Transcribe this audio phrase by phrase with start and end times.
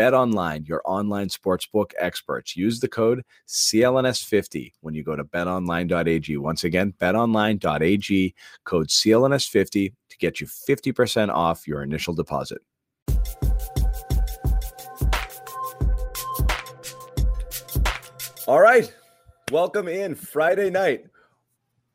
[0.00, 2.56] Bet Online, your online sportsbook experts.
[2.56, 6.38] Use the code CLNS50 when you go to betonline.ag.
[6.38, 8.34] Once again, betonline.ag,
[8.64, 12.62] code CLNS50 to get you 50% off your initial deposit.
[18.46, 18.90] All right.
[19.52, 21.04] Welcome in Friday night.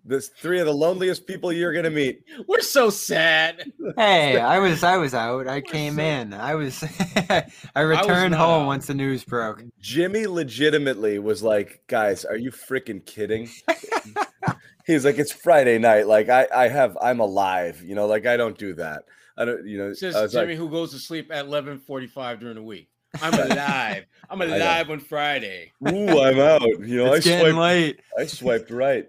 [0.08, 2.24] This three of the loneliest people you're gonna meet.
[2.48, 3.72] We're so sad.
[3.98, 5.48] Hey, I was I was out.
[5.48, 6.32] I came in.
[6.32, 6.84] I was
[7.76, 8.68] I returned not home out.
[8.68, 9.64] once the news broke.
[9.80, 13.50] Jimmy legitimately was like, guys, are you freaking kidding?
[14.86, 16.06] He's like, it's Friday night.
[16.08, 17.82] Like I, I have, I'm alive.
[17.84, 19.06] You know, like I don't do that.
[19.36, 19.94] I don't, you know.
[19.94, 22.90] Says I Jimmy, like, who goes to sleep at eleven forty-five during the week.
[23.22, 24.06] I'm alive.
[24.30, 25.72] I'm alive on Friday.
[25.88, 26.62] ooh, I'm out.
[26.62, 28.00] You know, it's I getting swiped, late.
[28.20, 29.08] I swiped right.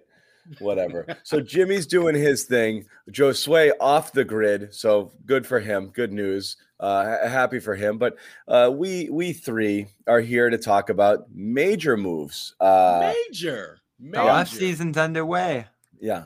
[0.58, 1.06] Whatever.
[1.22, 2.86] So Jimmy's doing his thing.
[3.10, 4.74] Joe Sway off the grid.
[4.74, 5.88] So good for him.
[5.88, 6.56] Good news.
[6.78, 7.98] Uh, happy for him.
[7.98, 12.54] But uh, we we three are here to talk about major moves.
[12.60, 13.78] Uh, Major.
[13.98, 14.20] The Major.
[14.20, 15.66] off season's underway.
[15.98, 16.24] Yeah.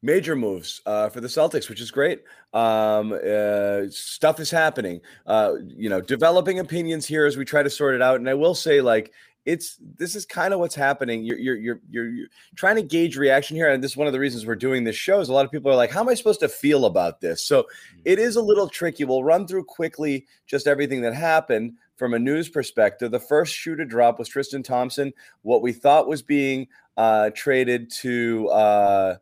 [0.00, 2.22] Major moves uh, for the Celtics, which is great.
[2.54, 5.00] Um, uh, stuff is happening.
[5.26, 8.20] Uh, you know, developing opinions here as we try to sort it out.
[8.20, 9.12] And I will say, like,
[9.44, 11.24] it's this is kind of what's happening.
[11.24, 14.12] You're, you're you're you're you're trying to gauge reaction here, and this is one of
[14.12, 15.20] the reasons we're doing this show.
[15.20, 17.42] Is a lot of people are like, "How am I supposed to feel about this?"
[17.42, 17.66] So
[18.04, 19.04] it is a little tricky.
[19.04, 23.10] We'll run through quickly just everything that happened from a news perspective.
[23.10, 25.12] The first shoe to drop was Tristan Thompson.
[25.42, 29.16] What we thought was being uh, traded to uh,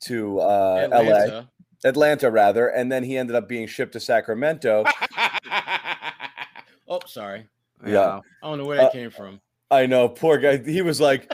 [0.00, 1.48] to uh, LA, Atlanta.
[1.84, 4.84] Atlanta rather, and then he ended up being shipped to Sacramento.
[6.88, 7.46] oh, sorry.
[7.86, 8.20] Yeah.
[8.42, 9.40] I don't know where that Uh, came from.
[9.74, 10.58] I know, poor guy.
[10.58, 11.32] He was like,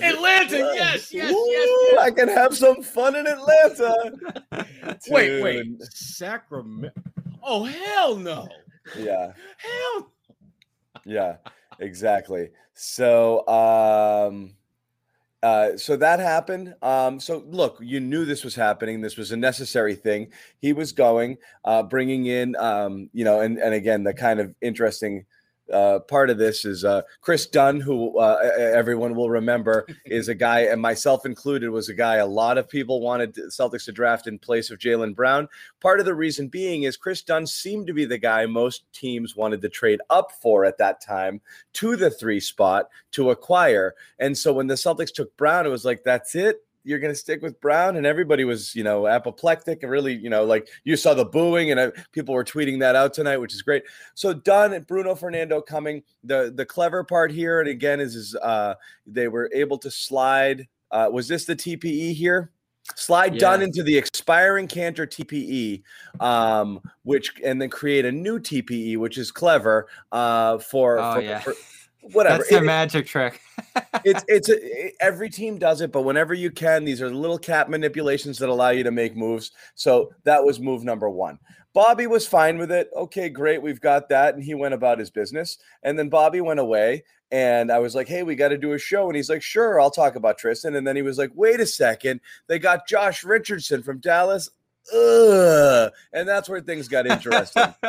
[0.00, 0.56] Atlanta.
[0.74, 4.12] Yes, yes, Ooh, yes, I can have some fun in Atlanta.
[5.10, 5.82] Wait, wait.
[5.82, 6.90] Sacramento.
[7.42, 8.48] Oh, hell no.
[8.98, 10.12] Yeah, Hell.
[11.04, 11.36] yeah,
[11.80, 12.50] exactly.
[12.74, 14.54] So, um,
[15.42, 16.74] uh, so that happened.
[16.82, 19.00] Um, so look, you knew this was happening.
[19.00, 20.28] This was a necessary thing.
[20.58, 24.54] He was going, uh, bringing in, um, you know, and and again, the kind of
[24.60, 25.24] interesting
[25.72, 30.34] uh, part of this is uh, Kris Dunn, who uh, everyone will remember is a
[30.34, 34.26] guy, and myself included, was a guy a lot of people wanted Celtics to draft
[34.26, 35.48] in place of Jaylen Brown.
[35.80, 39.36] Part of the reason being is Kris Dunn seemed to be the guy most teams
[39.36, 41.40] wanted to trade up for at that time
[41.74, 43.94] to the three spot to acquire.
[44.18, 46.65] And so when the Celtics took Brown, it was like, that's it.
[46.86, 50.30] You're going to stick with Brown, and everybody was, you know, apoplectic and really, you
[50.30, 53.52] know, like you saw the booing, and uh, people were tweeting that out tonight, which
[53.54, 53.82] is great.
[54.14, 56.02] So Dunn and Bruno Fernando coming.
[56.22, 58.74] The the clever part here, and again, is is uh,
[59.04, 60.68] they were able to slide.
[60.92, 62.52] Uh, was this the TPE here?
[62.94, 63.66] Slide Dunn Yeah.
[63.66, 65.82] into the expiring Kanter TPE,
[66.24, 71.20] um, which and then create a new TPE, which is clever uh, for, Oh for-
[71.20, 71.40] yeah.
[71.40, 71.54] for-
[72.12, 72.38] whatever.
[72.38, 73.40] That's their It- magic trick.
[74.04, 77.68] it's it's a, every team does it, but whenever you can, these are little cap
[77.68, 79.52] manipulations that allow you to make moves.
[79.74, 81.38] So that was move number one.
[81.72, 82.88] Bobby was fine with it.
[82.96, 85.58] Okay, great, we've got that, and he went about his business.
[85.82, 88.78] And then Bobby went away, and I was like, "Hey, we got to do a
[88.78, 91.60] show," and he's like, "Sure, I'll talk about Tristan." And then he was like, "Wait
[91.60, 94.48] a second, they got Josh Richardson from Dallas."
[94.94, 95.90] Ugh.
[96.12, 97.74] And that's where things got interesting.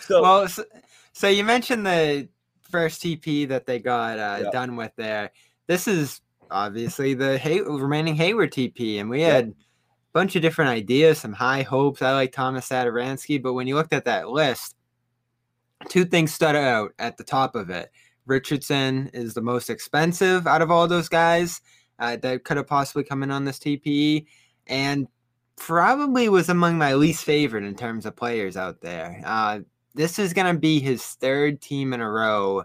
[0.00, 0.64] So well, so,
[1.12, 2.28] so you mentioned the
[2.74, 4.50] first TP that they got uh, Yeah.
[4.50, 5.30] done with there.
[5.68, 9.34] This is obviously the Hay- remaining Hayward TP, and we Yeah.
[9.34, 9.52] had a
[10.12, 12.02] bunch of different ideas, some high hopes.
[12.02, 14.74] I like Tomas Satoransky, but when you looked at that list,
[15.88, 17.90] two things stood out at the top of it.
[18.26, 21.60] Richardson is the most expensive out of all those guys
[22.00, 24.26] uh, that could have possibly come in on this TPE,
[24.66, 25.06] and
[25.56, 29.22] probably was among my least favorite in terms of players out there.
[29.24, 29.60] Uh,
[29.94, 32.64] this is going to be his third team in a row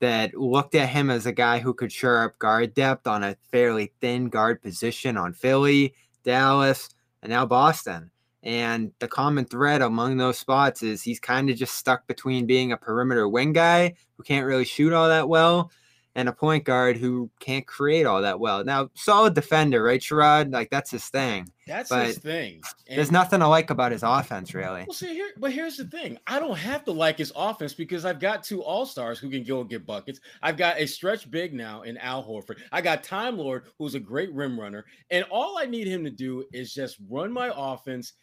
[0.00, 3.36] that looked at him as a guy who could shore up guard depth on a
[3.50, 6.88] fairly thin guard position on Philly, Dallas,
[7.22, 8.10] and now Boston.
[8.42, 12.72] And the common thread among those spots is he's kind of just stuck between being
[12.72, 15.70] a perimeter wing guy who can't really shoot all that well
[16.14, 18.64] and a point guard who can't create all that well.
[18.64, 20.52] Now, solid defender, right, Sherrod?
[20.52, 21.48] Like that's his thing.
[21.66, 22.60] That's But his thing.
[22.88, 24.84] And- There's nothing to like about his offense, really.
[24.86, 28.04] Well, see here, but here's the thing: I don't have to like his offense because
[28.04, 30.20] I've got two all stars who can go and get buckets.
[30.42, 32.58] I've got a stretch big now in Al Horford.
[32.72, 36.10] I got Time Lord, who's a great rim runner, and all I need him to
[36.10, 38.14] do is just run my offense,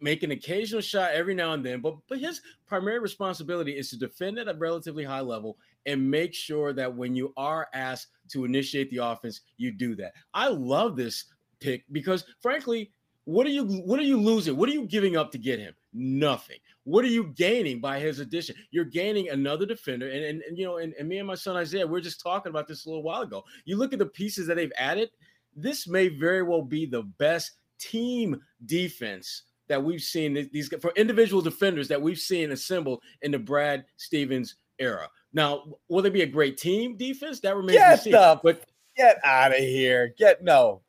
[0.00, 1.80] make an occasional shot every now and then.
[1.80, 6.34] But but his primary responsibility is to defend at a relatively high level and make
[6.34, 10.14] sure that when you are asked to initiate the offense, you do that.
[10.34, 11.26] I love this
[11.60, 12.90] pick because frankly
[13.26, 14.56] what are you what are you losing?
[14.56, 15.74] What are you giving up to get him?
[15.92, 16.58] Nothing.
[16.84, 18.54] What are you gaining by his addition?
[18.70, 20.08] You're gaining another defender.
[20.08, 22.20] And and, and you know, and, and me and my son Isaiah, we are just
[22.20, 23.42] talking about this a little while ago.
[23.64, 25.10] You look at the pieces that they've added,
[25.56, 27.50] this may very well be the best
[27.80, 33.40] team defense that we've seen these for individual defenders that we've seen assembled in the
[33.40, 35.08] Brad Stevens era.
[35.32, 37.40] Now, will they be a great team defense?
[37.40, 38.12] That remains to be seen.
[38.12, 38.62] the But
[38.96, 40.14] Get out of here.
[40.16, 40.80] Get no.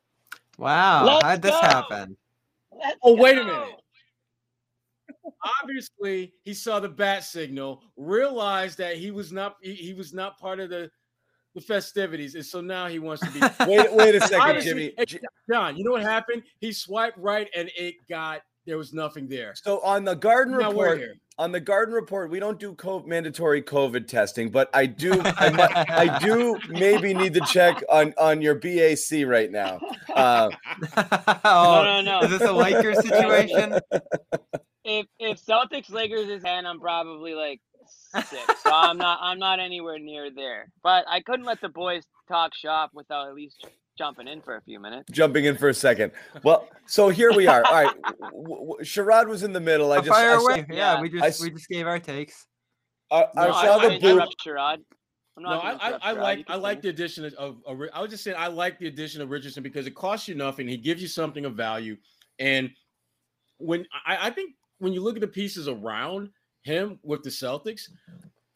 [0.58, 1.60] Wow, Let's how'd this go.
[1.60, 2.16] happen?
[2.76, 3.74] Let's Oh, wait a minute.
[5.62, 10.38] obviously he saw the bat signal realized that he was not he, he was not
[10.38, 10.90] part of the
[11.54, 13.40] the festivities and so now he wants to be
[13.76, 14.94] Wait, wait a second, Obviously- Jimmy.
[14.98, 15.18] Hey,
[15.50, 19.54] john you know what happened he swiped right and it got there was nothing there
[19.54, 21.00] So on the garden now report,
[21.38, 25.50] on the garden report, we don't do co- mandatory COVID testing, but I do, I,
[25.50, 29.80] mu- I do maybe need to check on on your BAC right now.
[30.14, 30.50] Uh,
[31.44, 33.80] oh, no, no, is this a Lakers situation?
[34.84, 37.60] If if Celtics Lakers is ten, I'm probably like
[38.14, 38.62] six.
[38.62, 40.70] So I'm not I'm not anywhere near there.
[40.82, 43.66] But I couldn't let the boys talk shop without at least
[43.98, 45.10] jumping in for a few minutes.
[45.10, 46.12] jumping in for a second.
[46.44, 47.62] Well, so here we are.
[47.66, 49.92] All right, w- w- Sherrod was in the middle.
[49.92, 50.66] I just, Fire I saw, away.
[50.70, 51.00] Yeah, Yeah.
[51.00, 52.46] we I just we just gave our takes.
[53.10, 54.34] I, I No, No, saw I, I the didn't boot.
[54.46, 54.78] Sherrod.
[55.40, 58.24] No i i, I like i like the addition of, of, of i was just
[58.24, 61.06] saying i like the addition of richardson because it costs you nothing he gives you
[61.06, 61.96] something of value
[62.40, 62.68] and
[63.58, 66.30] when I, I think when you look at the pieces around
[66.62, 67.82] him with the Celtics,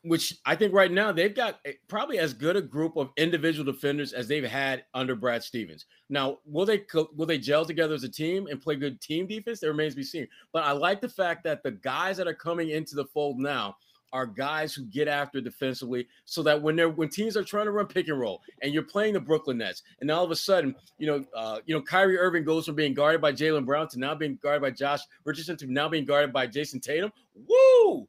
[0.03, 4.13] which I think right now they've got probably as good a group of individual defenders
[4.13, 5.87] as they've had under Brad Stevens.
[6.09, 6.85] Now, will they
[7.15, 9.61] will they gel together as a team and play good team defense?
[9.61, 10.27] That remains to be seen.
[10.53, 13.77] But I like the fact that the guys that are coming into the fold now
[14.13, 17.71] are guys who get after defensively so that when they're when teams are trying to
[17.71, 20.75] run pick and roll and you're playing the Brooklyn Nets and all of a sudden
[20.99, 23.99] you know uh, you know Kyrie Irving goes from being guarded by Jaylen Brown to
[23.99, 27.11] now being guarded by Josh Richardson to now being guarded by Jayson Tatum
[27.49, 28.07] woo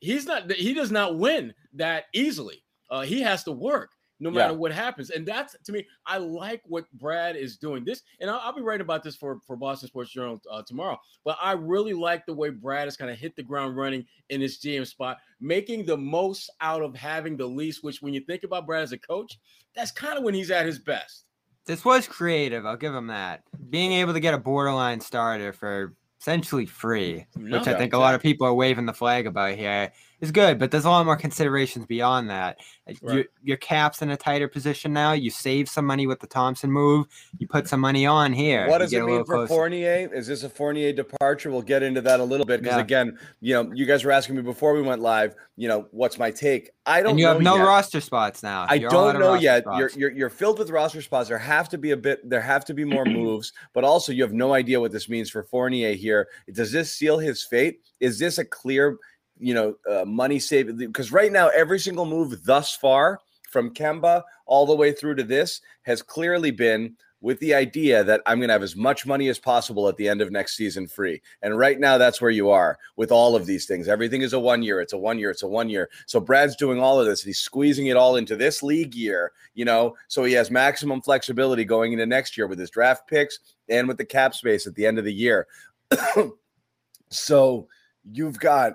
[0.00, 3.90] he's not he does not win that easily uh, he has to work
[4.22, 4.36] no Yeah.
[4.36, 8.28] matter what happens and that's to me I like what Brad is doing this and
[8.30, 11.52] I'll, I'll be writing about this for for Boston Sports Journal uh, tomorrow but I
[11.52, 14.86] really like the way Brad has kind of hit the ground running in his GM
[14.86, 17.82] spot, making the most out of having the least.
[17.84, 19.38] Which, when you think about Brad as a coach,
[19.74, 21.24] that's kind of when he's at his best.
[21.66, 22.64] This was creative.
[22.64, 23.42] I'll give him that.
[23.68, 28.14] Being able to get a borderline starter for essentially free, which I think a lot
[28.14, 30.58] of people are waving the flag about here, is good.
[30.58, 32.58] But there's a lot more considerations beyond that.
[32.88, 35.12] Uh, Your, your cap's in a tighter position now.
[35.12, 37.06] You save some money with the Thompson move.
[37.38, 38.68] You put some money on here.
[38.68, 39.48] What does it mean for closer.
[39.48, 40.10] Fournier?
[40.12, 41.50] Is this a Fournier departure?
[41.50, 42.82] We'll get into that a little bit because Yeah.
[42.82, 45.34] again, you know, you guys were asking me before we went live.
[45.56, 46.70] You know, what's my take?
[46.86, 47.10] I don't.
[47.10, 47.64] And you know have no yet.
[47.64, 48.66] roster spots now.
[48.68, 49.62] I You're don't know yet.
[49.64, 49.78] spots.
[49.78, 51.28] You're, you're you're filled with roster spots.
[51.28, 52.28] There have to be a bit.
[52.28, 55.28] There have to be more moves, but also you have no idea what this means
[55.30, 56.28] for Fournier here.
[56.52, 57.80] Does this seal his fate?
[58.00, 58.96] Is this a clear,
[59.40, 60.76] you know, uh, money save?
[60.76, 63.20] Because right now, every single move thus far,
[63.50, 68.22] from Kemba all the way through to this, has clearly been with the idea that
[68.24, 70.86] I'm going to have as much money as possible at the end of next season
[70.86, 71.20] free.
[71.42, 73.88] And right now, that's where you are with all of these things.
[73.88, 75.90] Everything is a one year, it's a one year, it's a one year.
[76.06, 77.22] So Brad's doing all of this.
[77.22, 81.64] He's squeezing it all into this league year, you know, so he has maximum flexibility
[81.64, 84.86] going into next year with his draft picks and with the cap space at the
[84.86, 85.46] end of the year.
[87.10, 87.68] so
[88.10, 88.74] you've got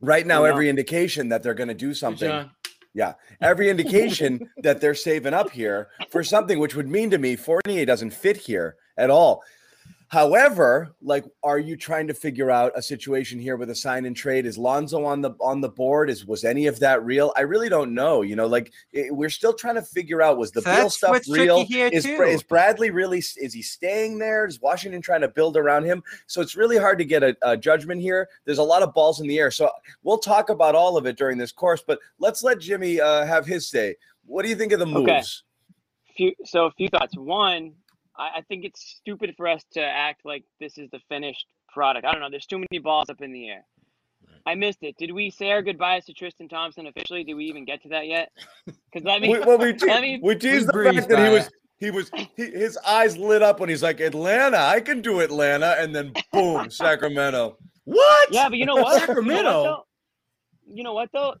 [0.00, 2.28] right now every indication that they're going to do something
[2.94, 7.36] Yeah, every indication that they're saving up here for something which would mean to me
[7.36, 9.42] Fournier doesn't fit here at all.
[10.08, 14.14] However, like, are you trying to figure out a situation here with a sign and
[14.14, 14.46] trade?
[14.46, 16.08] Is Lonzo on the on the board?
[16.08, 17.32] Is was any of that real?
[17.36, 18.22] I really don't know.
[18.22, 20.96] You know, like it, we're still trying to figure out was the So Beal that's
[20.96, 21.64] stuff real?
[21.64, 22.22] here, Is too.
[22.22, 23.18] is Bradley really?
[23.18, 24.46] Is he staying there?
[24.46, 26.04] Is Washington trying to build around him?
[26.28, 28.28] So it's really hard to get a, a judgment here.
[28.44, 29.50] There's a lot of balls in the air.
[29.50, 29.68] So
[30.04, 31.82] we'll talk about all of it during this course.
[31.84, 33.96] But let's let Jimmy uh, have his say.
[34.24, 35.08] What do you think of the moves?
[35.08, 35.22] Okay.
[36.16, 37.16] few so a few thoughts.
[37.16, 37.72] One,
[38.18, 42.06] I, I think it's stupid for us to act like this is the finished product.
[42.06, 42.30] I don't know.
[42.30, 43.64] There's too many balls up in the air.
[44.46, 44.96] I missed it.
[44.96, 47.24] Did we say our goodbyes to Tristan Thompson officially?
[47.24, 48.30] Did we even get to that yet?
[48.92, 49.28] Because let me.
[49.28, 51.52] we, well, we, te- let me- we teased the fact that he was it.
[51.78, 55.76] he was he, his eyes lit up when he's like Atlanta, I can do Atlanta,
[55.78, 57.58] and then boom, Sacramento.
[57.84, 58.32] What?
[58.32, 58.82] Yeah, but you know what?
[58.82, 59.62] You know what, Sacramento.
[59.62, 59.86] though?
[60.72, 61.34] You know what though?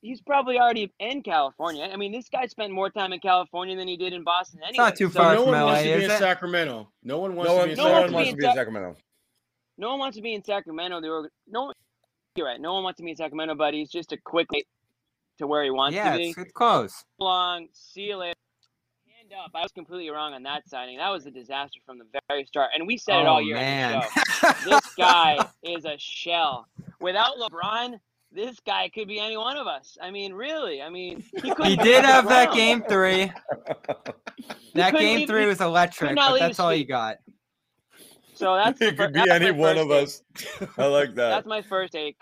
[0.00, 1.88] He's probably already in California.
[1.92, 4.84] I mean, this guy spent more time in California than he did in Boston anyway.
[4.84, 6.18] not too So far no from one LA, wants to be is in it?
[6.18, 6.88] Sacramento.
[7.02, 8.40] No one wants No to be in no No one one wants to to be
[8.40, 8.96] be in in Sacramento.
[9.78, 11.00] No one wants to be in Sacramento.
[11.00, 11.72] They were no.
[12.36, 12.60] You're right.
[12.60, 14.48] No one wants to be in Sacramento, but he's just a quick
[15.38, 16.28] to where he wants Yeah, to be.
[16.30, 17.04] it's, it's close.
[17.18, 17.68] long.
[17.72, 18.34] See you later.
[19.18, 19.50] Hand up.
[19.54, 20.98] I was completely wrong on that signing.
[20.98, 23.40] That was a disaster from the very start, and we said it oh, all Oh
[23.40, 23.56] year.
[23.56, 24.02] on man.
[24.02, 24.52] show.
[24.64, 26.66] this guy is a shell.
[27.00, 27.98] Without LeBron,
[28.36, 29.96] this guy could be any one of us.
[30.00, 30.80] I mean, really.
[30.82, 32.56] I mean, he, he did have that ground.
[32.56, 33.32] game three.
[34.74, 37.16] That game leave- three was electric, but that's all you got.
[38.34, 40.02] So that's the It fir- could be any one of take.
[40.02, 40.22] us.
[40.76, 41.30] I like that.
[41.30, 42.18] That's my first take.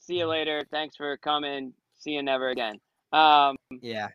[0.00, 0.62] See you later.
[0.70, 1.72] Thanks for coming.
[1.98, 2.78] See you never again.
[3.12, 4.08] Um, Yeah.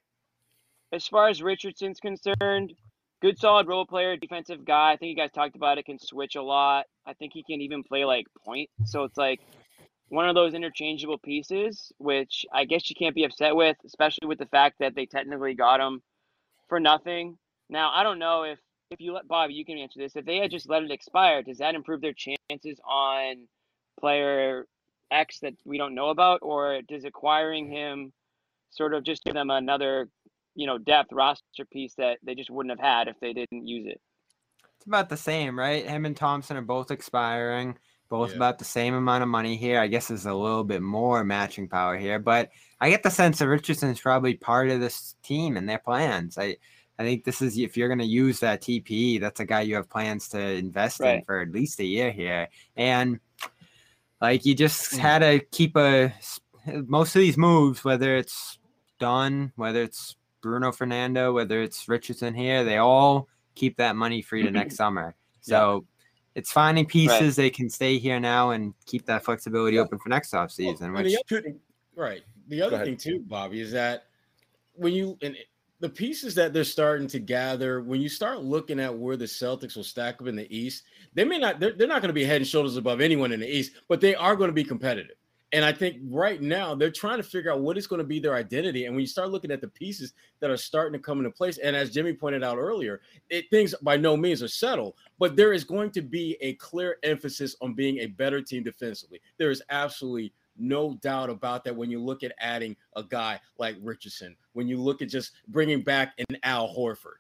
[0.94, 2.72] as far as Richardson's concerned,
[3.22, 4.94] good solid role player, defensive guy.
[4.94, 5.84] I think you guys talked about it.
[5.86, 6.86] Can switch a lot.
[7.06, 8.70] I think he can even play like point.
[8.86, 9.42] So it's like
[10.12, 14.40] one of those interchangeable pieces, which I guess you can't be upset with, especially with
[14.40, 16.02] the fact that they technically got him
[16.68, 17.38] for nothing.
[17.70, 20.18] Now I don't know if if you let Bob, you can answer this.
[20.18, 23.48] If they had just let it expire, does that improve their chances on
[24.02, 24.68] player
[25.12, 28.12] X that we don't know about, or does acquiring him
[28.70, 30.10] sort of just give them another,
[30.56, 33.88] you know, depth roster piece that they just wouldn't have had if they didn't use
[33.88, 34.02] it?
[34.76, 35.88] It's about the same, right?
[35.88, 37.78] Him and Thompson are both expiring,
[38.12, 38.36] both Yeah.
[38.36, 39.80] about the same amount of money here.
[39.80, 42.52] I guess there's a little bit more matching power here, but
[42.82, 46.38] I get the sense that Richardson's probably part of this team and their plans.
[46.38, 46.58] I
[47.00, 49.76] I think this is if you're going to use that TPE, that's a guy you
[49.76, 52.48] have plans to invest in for at least a year here.
[52.76, 53.20] And
[54.22, 54.98] like you just Mm.
[55.00, 56.14] had to keep a
[56.86, 58.60] most of these moves, whether it's
[59.00, 64.44] Dunn, whether it's Bruno Fernando, whether it's Richardson here, they all keep that money free
[64.44, 65.16] to next summer.
[65.40, 65.86] So
[66.36, 69.84] it's finding pieces they can stay here now and keep that flexibility Yeah.
[69.84, 70.94] open for next off season.
[70.94, 71.56] Which the other
[71.96, 72.22] right.
[72.48, 74.06] The other thing too, Bobby, is that
[74.74, 75.36] when you and
[75.80, 79.76] the pieces that they're starting to gather, when you start looking at where the Celtics
[79.76, 80.84] will stack up in the East,
[81.14, 81.60] they may not.
[81.60, 84.00] They're, they're not going to be head and shoulders above anyone in the East, but
[84.00, 85.16] they are going to be competitive.
[85.54, 88.20] And I think right now they're trying to figure out what is going to be
[88.20, 88.86] their identity.
[88.86, 91.58] And when you start looking at the pieces that are starting to come into place,
[91.58, 95.52] and as Jimmy pointed out earlier, it, things by no means are settled, but there
[95.52, 99.20] is going to be a clear emphasis on being a better team defensively.
[99.38, 103.76] There is absolutely no doubt about that when you look at adding a guy like
[103.82, 107.20] Richardson, when you look at just bringing back an Al Horford.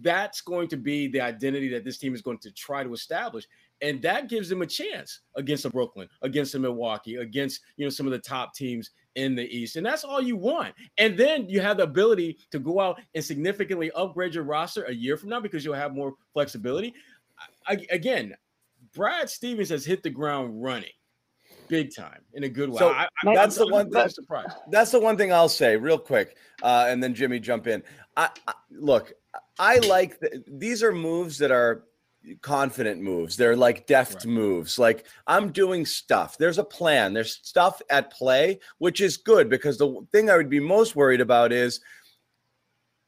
[0.00, 3.46] That's going to be the identity that this team is going to try to establish.
[3.82, 7.90] And that gives them a chance against a Brooklyn, against a Milwaukee, against you know
[7.90, 9.76] some of the top teams in the East.
[9.76, 10.74] And that's all you want.
[10.98, 14.92] And then you have the ability to go out and significantly upgrade your roster a
[14.92, 16.94] year from now because you'll have more flexibility.
[17.66, 18.34] I, again,
[18.94, 20.90] Brad Stevens has hit the ground running
[21.68, 22.78] big time in a good way.
[22.78, 24.52] So, I, I, that's I'm- the I'm one really that- surprised.
[24.70, 27.82] That's the one thing I'll say real quick, uh, and then Jimmy jump in.
[28.16, 29.12] I, I look.
[29.58, 31.84] I like the, these are moves that are
[32.42, 33.36] confident moves.
[33.36, 34.26] They're like deft Right.
[34.26, 34.78] moves.
[34.78, 36.36] Like I'm doing stuff.
[36.38, 37.12] There's a plan.
[37.12, 41.20] There's stuff at play, which is good because the thing I would be most worried
[41.20, 41.80] about is,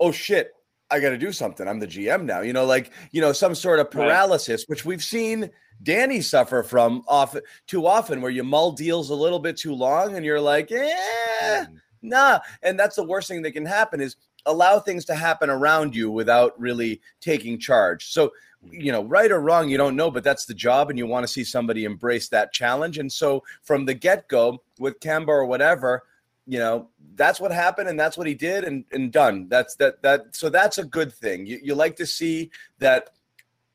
[0.01, 0.53] oh shit,
[0.91, 1.69] I got to do something.
[1.69, 2.41] I'm the GM now.
[2.41, 3.93] You know, like you know, some sort of Right.
[4.07, 5.51] paralysis, which we've seen
[5.83, 10.17] Danny suffer from often too often, where you mull deals a little bit too long,
[10.17, 11.65] and you're like, eh,
[12.03, 12.41] nah.
[12.63, 16.11] And that's the worst thing that can happen is allow things to happen around you
[16.11, 18.07] without really taking charge.
[18.13, 18.33] So,
[18.71, 21.25] you know, right or wrong, you don't know, but that's the job, and you want
[21.25, 22.99] to see somebody embrace that challenge.
[22.99, 26.05] And so, from the get go, with Kemba or whatever,
[26.47, 29.49] you know, that's what happened, and that's what he did, and and done.
[29.49, 30.35] That's that that.
[30.35, 31.47] So that's a good thing.
[31.47, 33.11] You you like to see that.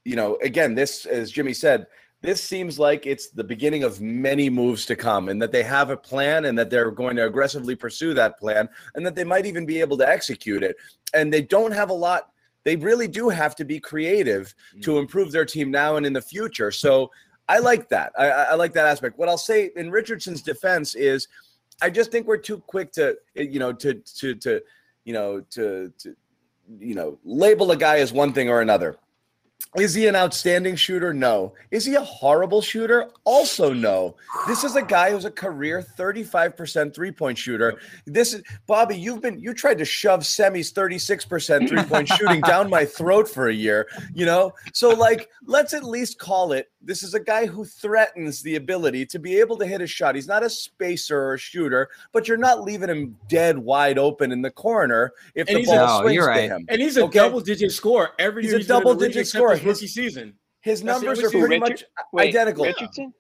[0.05, 1.87] You know, again, this as Jimmy said,
[2.23, 5.89] this seems like it's the beginning of many moves to come and that they have
[5.89, 9.45] a plan and that they're going to aggressively pursue that plan and that they might
[9.45, 10.77] even be able to execute it
[11.13, 12.29] and they don't have a lot
[12.63, 14.99] they really do have to be creative to Mm.
[14.99, 16.71] improve their team now and in the future.
[16.71, 17.11] So
[17.49, 18.13] I like that.
[18.17, 19.17] I, I I like that aspect.
[19.17, 21.27] What I'll say in Richardson's defense is,
[21.81, 24.61] I just think we're too quick to, you know, to to to,
[25.03, 26.15] you know, to to,
[26.79, 28.95] you know, label a guy as one thing or another.
[29.75, 31.13] Is he an outstanding shooter?
[31.13, 31.53] No.
[31.71, 33.09] Is he a horrible shooter?
[33.23, 34.15] Also, no.
[34.47, 37.79] This is a guy who's a career 35% three-point shooter.
[38.05, 42.85] This is Bobby, you've been you tried to shove Semi's 36% three-point shooting down my
[42.85, 44.51] throat for a year, you know?
[44.73, 49.05] So like, let's at least call it this is a guy who threatens the ability
[49.05, 50.15] to be able to hit a shot.
[50.15, 54.33] He's not a spacer or a shooter, but you're not leaving him dead wide open
[54.33, 56.65] in the corner if And the he's a- ball No, swings you're to him.
[56.67, 57.19] And he's a Okay.
[57.19, 58.57] double-digit scorer every He's year.
[58.57, 59.55] a he's been in the league double-digit except scorer.
[59.63, 60.33] His rookie season.
[60.61, 62.65] His numbers are pretty Richard- much Wait, identical.
[62.65, 63.13] Richardson?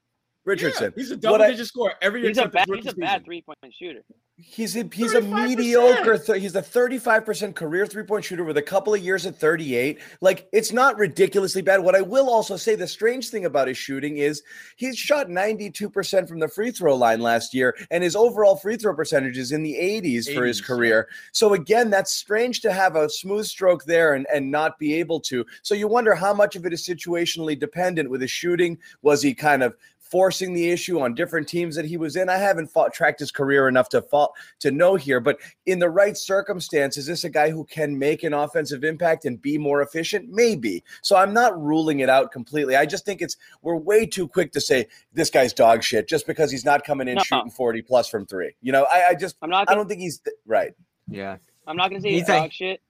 [0.45, 0.93] Richardson.
[0.95, 2.29] Yeah, he's a What I- double-digit scorer every year.
[2.29, 2.67] He's a bad.
[2.73, 4.01] He's a bad three point shooter.
[4.35, 5.47] He's a he's a 35%.
[5.47, 6.17] mediocre.
[6.17, 9.99] Th- he's a 35% career three point shooter with a couple of years at 38.
[10.21, 11.81] Like it's not ridiculously bad.
[11.81, 14.41] What I will also say, the strange thing about his shooting is
[14.75, 18.95] he's shot 92% from the free throw line last year, and his overall free throw
[18.95, 21.07] percentage is in the 80s for his career.
[21.31, 25.19] So again, that's strange to have a smooth stroke there and, and not be able
[25.21, 25.45] to.
[25.61, 28.79] So you wonder how much of it is situationally dependent with his shooting.
[29.03, 29.75] Was he kind of
[30.13, 32.29] forcing the issue on different teams that he was in?
[32.29, 35.89] I haven't fought, tracked his career enough to fall, to know here, but in the
[35.89, 39.81] right circumstance, is this a guy who can make an offensive impact and be more
[39.81, 40.29] efficient?
[40.29, 40.83] Maybe.
[41.01, 42.75] So I'm not ruling it out completely.
[42.75, 46.27] I just think it's we're way too quick to say this guy's dog shit just
[46.27, 47.23] because he's not coming in No.
[47.23, 48.55] shooting 40 plus from three.
[48.61, 49.61] You know, I, I just I'm not.
[49.67, 50.73] I Gonna, don't think he's th- right.
[51.09, 51.37] Yeah.
[51.65, 52.81] I'm not gonna say He's he's a- dog shit.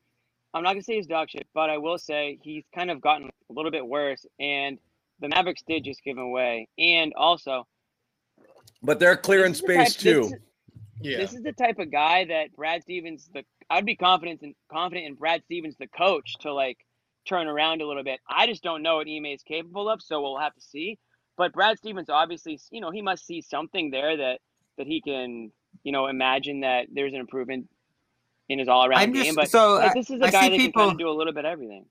[0.53, 3.30] I'm not gonna say he's dog shit, but I will say he's kind of gotten
[3.50, 4.25] a little bit worse.
[4.42, 4.77] And
[5.20, 6.67] the Mavericks did just give away.
[6.77, 7.67] And also,
[8.82, 10.22] But they're clearing this is the type- space too.
[10.24, 10.39] This, is-
[11.01, 11.17] Yeah.
[11.17, 15.08] this is the type of guy that Brad Stevens, the I'd be confident in confident
[15.08, 16.77] in Brad Stevens, the coach, to like
[17.25, 18.20] turn around a little bit.
[18.29, 21.00] I just don't know what Ime is capable of, so we'll have to see.
[21.38, 24.41] But Brad Stevens obviously, you know, he must see something there that
[24.77, 25.51] that he can,
[25.83, 27.70] you know, imagine that there's an improvement
[28.50, 29.33] in his all around game.
[29.35, 31.09] But so like, I, this is a I guy see that can kind of do
[31.09, 31.85] a little bit of everything.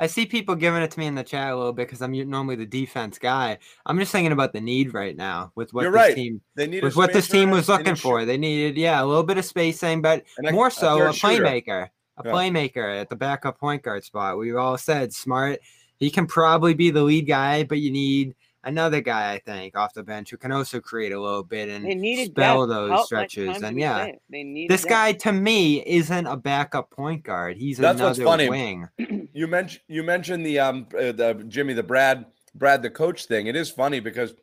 [0.00, 2.12] I see people giving it to me in the chat a little bit because I'm
[2.30, 3.58] normally the defense guy.
[3.84, 6.14] I'm just thinking about the need right now with what You're this right.
[6.14, 8.24] team They need with what this team was looking for.
[8.24, 11.42] They needed, yeah, a little bit of spacing, but a- more so a shooter.
[11.44, 12.30] playmaker, a Yeah.
[12.32, 14.38] playmaker at the backup point guard spot.
[14.38, 15.60] We've all said smart.
[15.98, 19.94] He can probably be the lead guy, but you need another guy, I think, off
[19.94, 22.76] the bench who can also create a little bit and They needed spell depth.
[22.76, 23.62] those How stretches.
[23.62, 24.90] And yeah, they this depth.
[24.90, 27.56] guy to me isn't a backup point guard.
[27.56, 28.48] He's That's what's another funny.
[28.50, 28.88] wing.
[29.34, 33.46] You mentioned you mentioned the um uh, the Jimmy the Brad Brad the coach thing.
[33.46, 34.34] It is funny because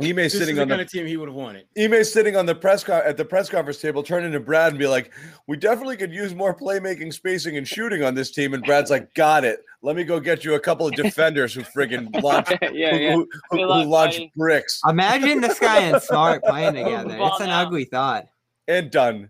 [0.00, 1.66] Ime This is sitting the on kind the of team he would have wanted.
[1.76, 4.78] Ime sitting on the press con- at the press conference table, turning to Brad and
[4.78, 5.12] be like,
[5.48, 9.12] "We definitely could use more playmaking, spacing, and shooting on this team." And Brad's like,
[9.14, 9.64] "Got it.
[9.84, 13.12] Let me go get you a couple of defenders who friggin' launch yeah, who, yeah.
[13.14, 14.32] who, who, who launch buddy.
[14.36, 17.16] bricks Imagine this guy and Smart playing together.
[17.16, 17.62] ball It's an now.
[17.62, 18.26] ugly thought.
[18.68, 19.28] and done."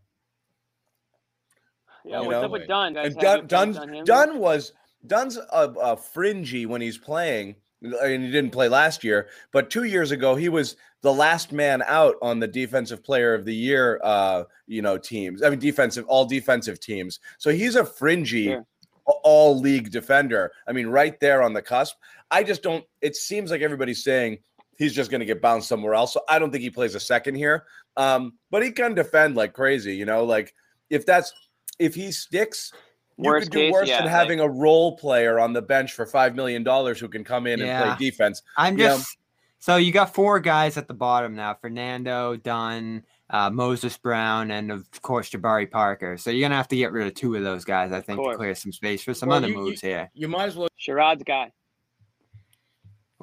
[2.04, 2.44] Yeah, You what's know?
[2.44, 2.94] up with Dunn?
[2.94, 4.06] Guys And have Dunn, Dunn's.
[4.06, 4.72] Dunn was
[5.06, 9.28] Dunn's a, a fringy when he's playing, and he didn't play last year.
[9.52, 13.44] But two years ago, he was the last man out on the defensive player of
[13.44, 15.42] the year, uh, you know, teams.
[15.42, 17.20] I mean, defensive, all defensive teams.
[17.38, 18.66] So he's a fringy, Sure.
[19.06, 20.52] All league defender.
[20.66, 21.96] I mean, right there on the cusp.
[22.30, 22.84] I just don't.
[23.00, 24.38] It seems like everybody's saying
[24.78, 26.12] he's just going to get bounced somewhere else.
[26.12, 27.64] So I don't think he plays a second here.
[27.96, 29.94] Um, but he can defend like crazy.
[29.94, 30.54] You know, like
[30.90, 31.32] if that's
[31.78, 32.72] if he sticks.
[33.18, 35.60] You Worst could do case, worse yeah, than like- having a role player on the
[35.60, 38.40] bench for five million dollars who can come in and play defense.
[38.56, 38.96] I'm Yeah.
[38.96, 39.18] just
[39.58, 44.70] so you got four guys at the bottom now: Fernando, Dunn, uh, Moses Brown, and
[44.70, 46.16] of course Jabari Parker.
[46.16, 48.36] So you're gonna have to get rid of two of those guys, I think, to
[48.36, 50.10] clear some space for some Well, other you- you- moves here.
[50.14, 51.50] You might as well Sherrod's guy.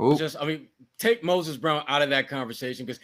[0.02, 0.68] Ooh, just, I mean,
[0.98, 3.00] take Moses Brown out of that conversation because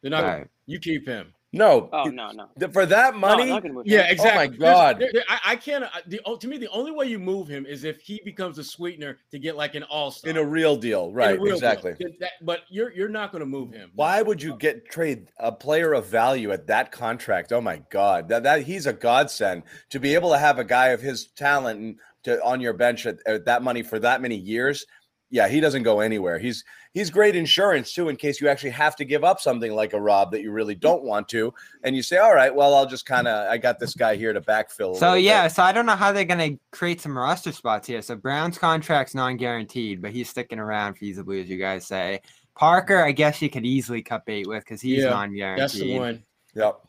[0.00, 0.24] they're not.
[0.24, 0.48] right.
[0.66, 1.32] You keep him.
[1.54, 2.48] No, Oh it- no, no.
[2.58, 4.30] th- for that money, I'm not gonna move Yeah, exactly.
[4.30, 4.98] Oh my God.
[4.98, 5.84] There's- there- I, I can't.
[5.84, 8.56] I- The oh, to me, the only way you move him is if he becomes
[8.56, 11.38] a sweetener to get like an all star in a real deal, right?
[11.42, 11.94] Exactly.
[12.40, 13.90] but you're you're not going to move him.
[13.94, 17.52] Why would you get trade a player of value at that contract?
[17.52, 20.88] Oh my god, that that he's a godsend to be able to have a guy
[20.88, 24.36] of his talent and to on your bench at, at that money for that many
[24.36, 24.86] years.
[25.30, 26.38] Yeah, he doesn't go anywhere.
[26.38, 29.92] He's he's great insurance too in case you actually have to give up something like
[29.92, 31.52] a Rob that you really don't want to,
[31.84, 34.32] and you say, all right, well, I'll just kind of I got this guy here
[34.32, 34.94] to backfill.
[34.96, 37.86] So little bit." yeah, so I don't know how they're gonna create some roster spots
[37.86, 38.02] here.
[38.02, 42.20] So Brown's contract's non-guaranteed, but he's sticking around feasibly, as you guys say.
[42.54, 45.62] Parker, I guess you could easily cut bait with because he's Yeah, non-guaranteed.
[45.62, 46.22] That's the one.
[46.54, 46.80] Yep.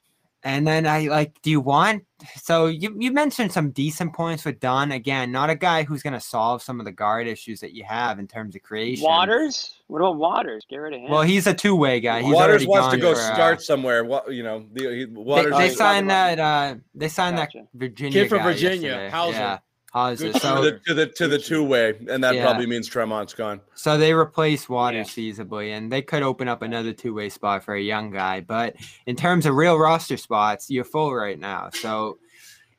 [0.45, 2.03] And then I like, do you want?
[2.41, 4.91] So you, you mentioned some decent points with Dunn.
[4.91, 7.86] Again, not a guy who's going to solve some of the guard issues that you
[7.86, 9.06] have in terms of creation.
[9.06, 9.82] Waters?
[9.88, 10.65] What about Waters?
[10.69, 11.10] Get rid of him.
[11.10, 12.21] Well, he's a two way guy.
[12.21, 14.03] He's Waters already wants to go for, uh, start somewhere.
[14.03, 15.56] What you know, the, he, Waters.
[15.58, 16.39] they is- signed that.
[16.39, 17.60] Uh, they signed Gotcha.
[17.60, 19.10] that Virginia Kid from guy Virginia, yesterday.
[19.10, 19.38] Hauser.
[19.38, 19.58] Yeah,
[19.93, 20.32] Hauser.
[20.32, 22.43] Good to the to the to the two way, and that Yeah.
[22.45, 23.62] probably means Tremont's gone.
[23.75, 27.75] So they replace Waters feasibly, and they could open up another two way spot for
[27.75, 28.41] a young guy.
[28.41, 28.75] But
[29.06, 31.69] in terms of real roster spots, you're full right now.
[31.73, 32.17] So,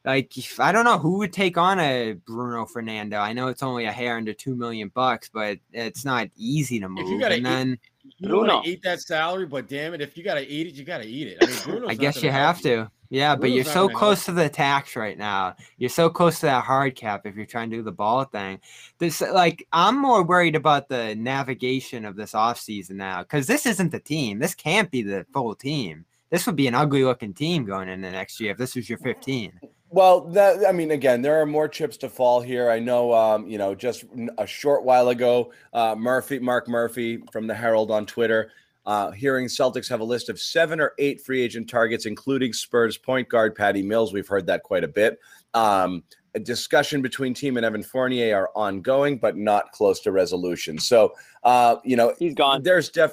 [0.05, 3.18] like, I don't know who would take on a Bruno Fernando.
[3.18, 6.88] I know it's only a hair under two million bucks, but it's not easy to
[6.88, 7.09] move.
[7.09, 7.79] you gotta and eat- then
[8.18, 8.55] You Bruno.
[8.55, 10.85] want to eat that salary, but damn it, if you got to eat it, you
[10.85, 11.38] got to eat it.
[11.42, 12.90] I mean, Bruno's I guess you have to.
[13.11, 15.55] Yeah, but you're so gonna help close to the tax right now.
[15.79, 18.61] You're so close to that hard cap if you're trying to do the ball thing.
[18.98, 23.92] This like I'm more worried about the navigation of this offseason now because this isn't
[23.92, 24.40] the team.
[24.40, 26.05] This can't be the full team.
[26.31, 28.98] This would be an ugly looking team going into next year if this was your
[28.98, 29.61] 15.
[29.95, 32.69] Well, that I mean, again, there are more chips to fall here.
[32.69, 34.05] I know, um, you know, just
[34.39, 38.51] a short while ago, uh, Murphy, Mark Murphy from the Herald on Twitter,
[38.87, 42.97] uh, hearing Celtics have a list of seven or eight free agent targets, including Spurs
[42.99, 44.13] point guard Patty Mills.
[44.13, 45.21] We've heard that quite a bit.
[45.55, 46.03] Um,
[46.35, 50.77] a discussion between team and Evan Fournier are ongoing, but not close to resolution.
[50.77, 52.65] So, uh, you know, He's gone.
[52.65, 53.13] there's def.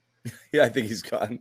[0.52, 1.38] yeah, I think he's gone.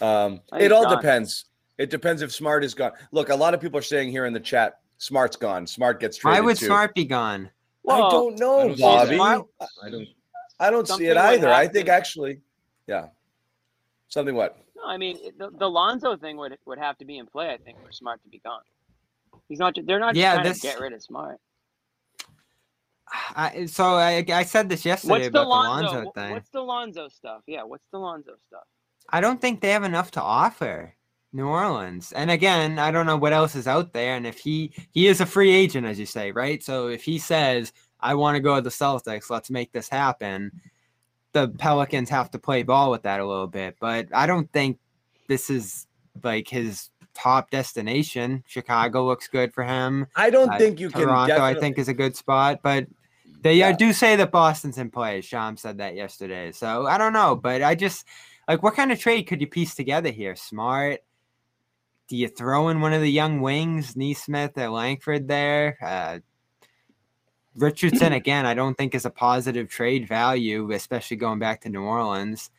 [0.00, 0.96] Um, think it all gone.
[0.96, 1.44] depends.
[1.80, 2.92] It depends if Smart is gone.
[3.10, 5.66] Look, a lot of people are saying here in the chat, Smart's gone.
[5.66, 6.66] Smart gets traded Why would too.
[6.66, 7.48] Smart be gone?
[7.88, 9.16] I don't know, I don't see Bobby.
[9.16, 9.44] that.
[9.82, 10.08] I don't.
[10.60, 11.48] I don't see it either.
[11.48, 12.40] I think to- actually,
[12.86, 13.06] yeah,
[14.08, 14.58] something what?
[14.76, 17.48] No, I mean the, the Lonzo thing would would have to be in play.
[17.48, 18.60] I think for Smart to be gone.
[19.48, 19.74] He's not.
[19.86, 21.38] They're not Yeah, trying this- to get rid of Smart.
[23.34, 25.88] I, so I, I said this yesterday What's the about Lonzo?
[25.88, 26.30] the Lonzo thing.
[26.32, 27.40] What's the Lonzo stuff?
[27.46, 28.64] Yeah, what's the Lonzo stuff?
[29.08, 30.94] I don't think they have enough to offer
[31.32, 32.12] New Orleans.
[32.12, 34.16] And again, I don't know what else is out there.
[34.16, 36.62] And if he he is a free agent, as you say, right?
[36.62, 40.50] So if he says, I want to go to the Celtics, let's make this happen,
[41.32, 43.76] the Pelicans have to play ball with that a little bit.
[43.80, 44.78] But I don't think
[45.28, 45.86] this is
[46.24, 48.42] like his top destination.
[48.46, 50.06] Chicago looks good for him.
[50.16, 51.02] I don't Uh, think you can.
[51.02, 52.86] Toronto, I think, is a good spot, but
[53.42, 53.76] they uh, Yeah.
[53.76, 55.20] do say that Boston's in play.
[55.20, 58.04] Sham said that yesterday, so I don't know, but I just
[58.48, 60.34] like what kind of trade could you piece together here?
[60.34, 61.00] Smart.
[62.10, 65.78] Do you throw in one of the young wings, Nesmith or Langford there?
[65.80, 66.18] Uh,
[67.54, 71.82] Richardson again, I don't think is a positive trade value, especially going back to New
[71.82, 72.50] Orleans.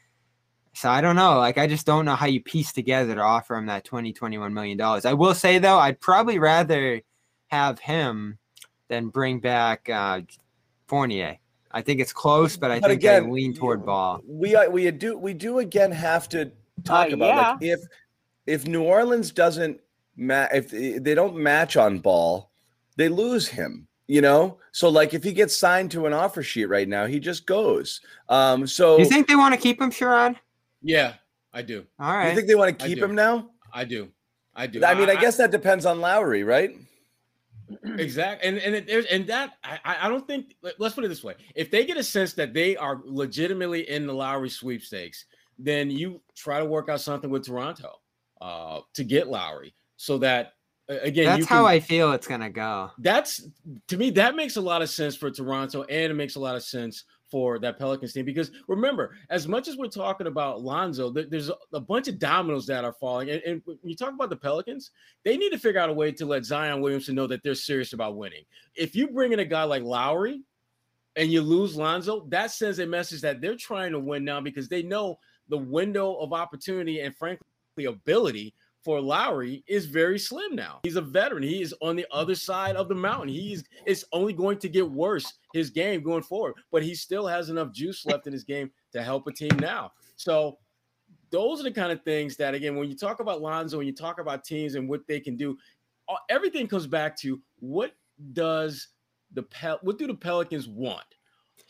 [0.73, 1.37] So I don't know.
[1.37, 4.53] Like I just don't know how you piece together to offer him that 20, 21
[4.53, 5.03] million dollars.
[5.03, 7.01] I will say though, I'd probably rather
[7.47, 8.37] have him
[8.87, 10.21] than bring back uh,
[10.87, 11.39] Fournier.
[11.73, 14.21] I think it's close, but I But think again, I lean toward ball.
[14.25, 16.53] we we do we do again have to
[16.85, 17.79] talk Uh, about like if
[18.51, 19.79] if New Orleans doesn't
[20.17, 22.51] ma- if they don't match on ball,
[22.97, 23.87] they lose him.
[24.07, 27.17] You know, so like if he gets signed to an offer sheet right now, he
[27.17, 28.01] just goes.
[28.27, 30.35] Um, so you think they want to keep him, Sharon?
[30.81, 31.13] Yeah,
[31.53, 31.85] I do.
[31.97, 33.51] All you think they want to keep him now?
[33.73, 34.09] I do.
[34.53, 34.83] I do.
[34.83, 36.71] I mean, I guess that depends on Lowry, right?
[37.85, 40.55] Exactly, and and it, there's and that I I I don't think.
[40.77, 44.05] Let's put it this way: if they get a sense that they are legitimately in
[44.07, 45.23] the Lowry sweepstakes,
[45.57, 48.00] then you try to work out something with Toronto
[48.41, 50.53] uh, to get Lowry, so that
[50.87, 52.91] again, you That's how I feel it's gonna go.
[52.99, 53.47] that's
[53.87, 56.55] to me that makes a lot of sense for Toronto and it makes a lot
[56.55, 61.09] of sense for that Pelicans team because remember as much as we're talking about Lonzo
[61.09, 64.29] there's a, a bunch of dominoes that are falling and, and when you talk about
[64.29, 64.91] the Pelicans
[65.23, 67.93] they need to figure out a way to let Zion Williamson know that they're serious
[67.93, 68.43] about winning
[68.75, 70.41] if you bring in a guy like Lowry
[71.15, 74.67] and you lose Lonzo that sends a message that they're trying to win now because
[74.67, 78.53] they know the window of opportunity and frankly ability
[78.83, 80.79] for Lowry is very slim now.
[80.83, 81.43] He's a veteran.
[81.43, 83.29] He is on the other side of the mountain.
[83.29, 87.49] He's it's only going to get worse his game going forward, but he still has
[87.49, 89.91] enough juice left in his game to help a team now.
[90.15, 90.57] So
[91.29, 93.93] those are the kind of things that again when you talk about Lonzo and you
[93.93, 95.57] talk about teams and what they can do,
[96.29, 97.91] everything comes back to what
[98.33, 98.87] does
[99.33, 101.05] the Pel- what do the Pelicans want?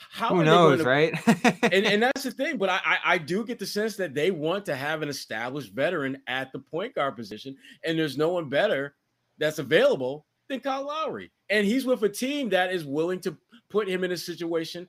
[0.10, 1.64] How Who are they going knows, to right?
[1.72, 2.58] and, and that's the thing.
[2.58, 5.74] But I, I I do get the sense that they want to have an established
[5.74, 8.96] veteran at the point guard position, and there's no one better
[9.38, 13.38] that's available than Kyle Lowry, and he's with a team that is willing to
[13.70, 14.88] put him in a situation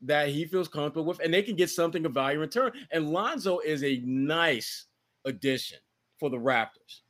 [0.00, 2.72] that he feels comfortable with, and they can get something of value in return.
[2.90, 4.86] And Lonzo is a nice
[5.24, 5.78] addition
[6.18, 7.02] for the Raptors.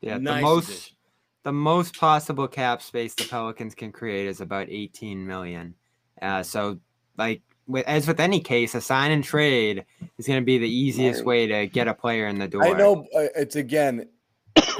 [0.00, 0.96] yeah, the most addition.
[1.44, 5.74] the most possible cap space the Pelicans can create is about 18 million.
[6.20, 6.78] Uh, so,
[7.16, 9.84] like with, as with any case, a sign and trade
[10.18, 12.64] is going to be the easiest way to get a player in the door.
[12.64, 14.08] I know uh, it's again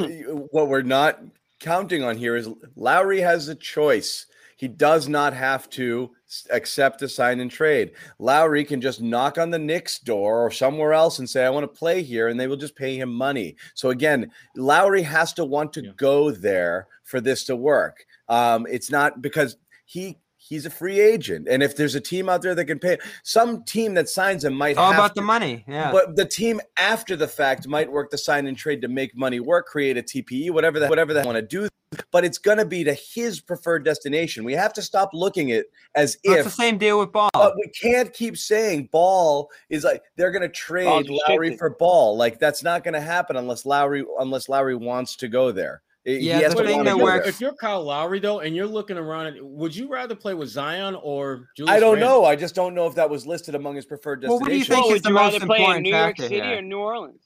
[0.51, 1.21] what we're not
[1.61, 4.27] counting on here is Lowry has a choice.
[4.57, 6.11] He does not have to
[6.51, 7.93] accept a sign and trade.
[8.19, 11.65] Lowry can just knock on the Knicks door or somewhere else and say, I want
[11.65, 13.57] to play here, and they will just pay him money.
[13.75, 15.93] So again, Lowry has to want to yeah.
[15.97, 18.05] go there for this to work.
[18.29, 20.19] Um, it's not because he
[20.51, 21.49] he's a free agent.
[21.49, 24.53] And if there's a team out there that can pay, some team that signs him
[24.53, 25.65] might all about to, the money.
[25.67, 25.91] Yeah.
[25.91, 29.41] But the team after the fact might work the sign and trade to make money
[29.41, 31.69] work, create a TPE, whatever that whatever they want to do.
[32.13, 34.45] But it's gonna be to his preferred destination.
[34.45, 37.31] We have to stop looking at as That's if the same deal with ball.
[37.33, 42.17] But we can't keep saying ball is like they're gonna trade Lowry for ball.
[42.17, 45.83] Like that's not gonna happen unless Lowry unless Lowry wants to go there.
[46.19, 47.29] Yeah, the thing that works.
[47.29, 50.97] If you're Kyle Lowry though, and you're looking around, would you rather play with Zion
[51.03, 52.23] or Julius I don't Randle?
[52.23, 52.25] know.
[52.25, 54.41] I just don't know if that was listed among his preferred destinations.
[54.41, 56.17] Well, what do you think well, is the most rather play in important New York
[56.19, 56.59] City here?
[56.59, 57.23] or New Orleans?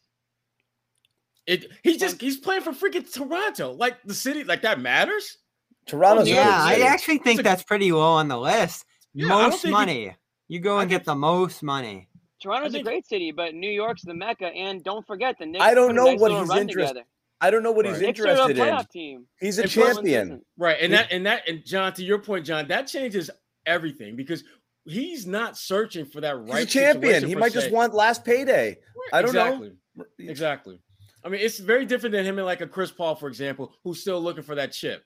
[1.47, 3.73] It he's just he's playing for freaking Toronto.
[3.73, 5.39] Like the city, like that matters.
[5.87, 8.87] Toronto's yeah, I actually think a- that's pretty low on the list.
[9.13, 10.17] Yeah, most think it- money.
[10.49, 12.09] You go I and get think- the most money.
[12.43, 14.47] Toronto's think- a great city, but New York's the mecca.
[14.47, 15.63] And don't forget the Knicks.
[15.65, 17.07] I don't know nice what little he's run interest- together.
[17.45, 18.03] I don't know what he's Right.
[18.07, 18.85] Knicks are a interested in.
[18.87, 19.27] team.
[19.39, 20.45] He's a And champion.
[20.57, 23.31] Right, and that and that and John, to your point, John, that changes
[23.67, 24.45] everything because
[24.87, 26.61] he's not searching for that right.
[26.61, 27.27] He's a champion.
[27.27, 28.79] He per might just want last payday.
[29.13, 29.73] I don't exactly.
[29.97, 30.05] know.
[30.19, 30.81] Exactly.
[31.25, 34.01] I mean, it's very different than him and like a Chris Paul, for example, who's
[34.01, 35.05] still looking for that chip.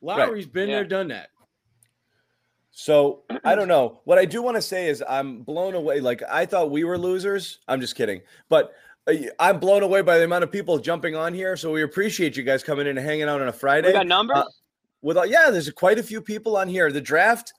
[0.00, 0.76] Lowry's been Yeah.
[0.76, 1.30] there, done that.
[2.70, 4.00] So I don't know.
[4.04, 6.00] What I do want to say is I'm blown away.
[6.00, 7.58] Like I thought we were losers.
[7.68, 8.22] I'm just kidding.
[8.48, 8.72] But
[9.40, 11.56] I'm blown away by the amount of people jumping on here.
[11.56, 13.88] So we appreciate you guys coming in and hanging out on a Friday.
[13.88, 14.38] We got numbers.
[14.38, 14.44] Uh,
[15.02, 16.92] with all, yeah, there's quite a few people on here.
[16.92, 17.52] The draft,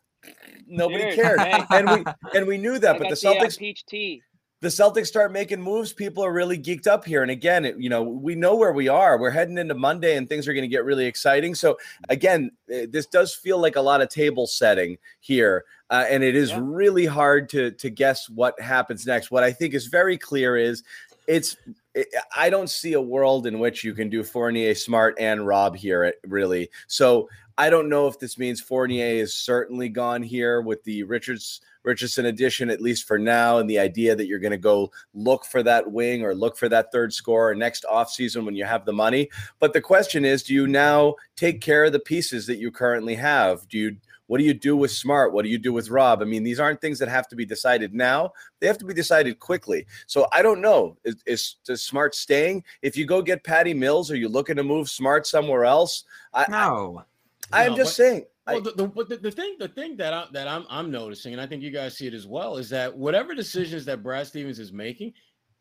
[0.66, 1.16] nobody Cheers.
[1.16, 1.64] cared, Hey.
[1.72, 2.04] and we
[2.38, 2.96] and we knew that.
[2.96, 4.22] I But the uh, Celtics, peach tea.
[4.62, 7.22] the Celtics start making moves, people are really geeked up here.
[7.22, 9.20] And again, it, you know, we know where we are.
[9.20, 11.54] We're heading into Monday, and things are going to get really exciting.
[11.54, 11.78] So
[12.08, 16.38] again, eh, this does feel like a lot of table setting here, uh, and it
[16.38, 16.62] is Yeah.
[16.64, 19.32] really hard to to guess what happens next.
[19.32, 20.82] What I think is very clear is
[21.28, 21.56] it's.
[21.94, 25.76] it- I don't see a world in which you can do Fournier, Smart, and Rob
[25.76, 26.14] here.
[26.28, 26.70] Really.
[26.88, 31.62] So I don't know if this means Fournier is certainly gone here with the Richards
[31.84, 35.46] Richardson addition, at least for now, and the idea that you're going to go look
[35.46, 38.94] for that wing or look for that third scorer next offseason when you have the
[38.94, 39.30] money.
[39.60, 43.16] But the question is, do you now take care of the pieces that you currently
[43.16, 43.68] have?
[43.68, 43.98] Do you
[44.34, 45.32] what do you do with Smart?
[45.32, 46.24] What do you do with Rob?
[46.24, 48.34] I mean, these aren't things that have to be decided now.
[48.60, 49.86] They have to be decided quickly.
[50.08, 50.98] So I don't know.
[51.04, 52.64] Is, is, is Smart staying?
[52.82, 56.06] If you go get Patty Mills, are you looking to move Smart somewhere else?
[56.34, 57.04] I, No.
[57.52, 58.26] I, am No, just but- saying.
[58.48, 60.90] I- Well, the, the, but the, the thing, the thing that I that I'm I'm
[60.90, 64.02] noticing, and I think you guys see it as well, is that whatever decisions that
[64.02, 65.14] Brad Stevens is making,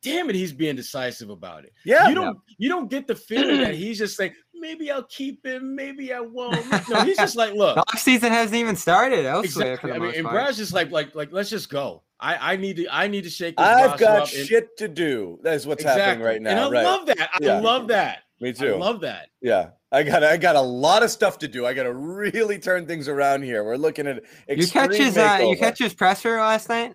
[0.02, 1.74] damn it, he's being decisive about it.
[1.84, 2.08] yeah.
[2.08, 5.74] you don't you don't get the feeling that he's just saying maybe I'll keep him,
[5.74, 6.64] maybe I won't.
[6.88, 9.90] No, he's just like, look, The off season hasn't even started elsewhere for exactly.
[9.90, 10.34] the I mean, most and part.
[10.34, 12.02] Brad's just like like like let's just go.
[12.18, 13.56] I I need to I need to shake.
[13.58, 15.38] This I've got up and- shit to do.
[15.42, 16.50] That's what's happening right now.
[16.50, 16.84] and I right.
[16.84, 17.18] love that.
[17.20, 17.60] I Yeah.
[17.60, 18.20] love that.
[18.40, 18.74] Me too.
[18.74, 19.28] I love that.
[19.42, 19.70] yeah.
[19.92, 21.66] I got I got a lot of stuff to do.
[21.66, 23.62] I got to really turn things around here.
[23.62, 25.58] We're looking at you catch his uh, you makeover.
[25.58, 26.94] catch his presser last night?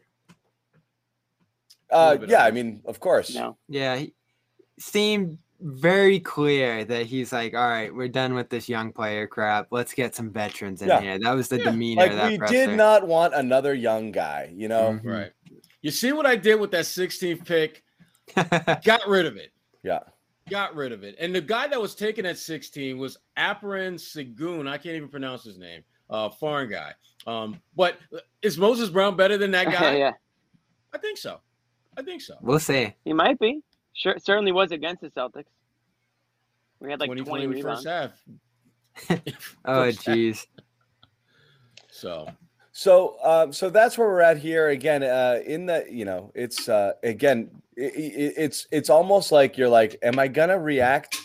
[1.91, 3.33] uh yeah, I mean, of course.
[3.35, 3.57] No.
[3.69, 4.13] Yeah, he
[4.79, 9.67] seemed very clear that he's like, all right, we're done with this young player crap.
[9.71, 11.01] Let's get some veterans in Yeah.
[11.01, 11.19] here.
[11.19, 11.71] That was the Yeah.
[11.71, 12.53] demeanor Like of that we presser.
[12.53, 14.99] did not want another young guy, you know.
[15.03, 15.05] Mhm.
[15.05, 15.31] Right.
[15.81, 17.83] You see what I did with that 16th pick?
[18.83, 19.51] Got rid of it.
[19.83, 19.99] Yeah.
[20.49, 21.15] Got rid of it.
[21.19, 24.67] And the guy that was taken at 16 was Aparin Segun.
[24.67, 25.83] I can't even pronounce his name.
[26.09, 26.93] Uh, foreign guy.
[27.25, 27.97] Um, but
[28.41, 29.97] is Moses Brown better than that guy?
[29.97, 30.11] yeah,
[30.93, 31.41] I think so.
[31.97, 32.37] I think so.
[32.41, 32.93] we'll see.
[33.03, 33.59] he might be.
[33.97, 35.45] Sure, certainly was against the Celtics.
[36.79, 38.21] We had like 20, 20 in first rebounds.
[39.09, 39.19] half.
[39.65, 40.45] Oh, First jeez.
[41.91, 42.27] So
[42.71, 45.01] So, um, so that's where we're at here again.
[45.01, 49.69] Uh, in the, you know, it's uh, again, i i it's it's almost like you're
[49.69, 51.17] like, am I gonna react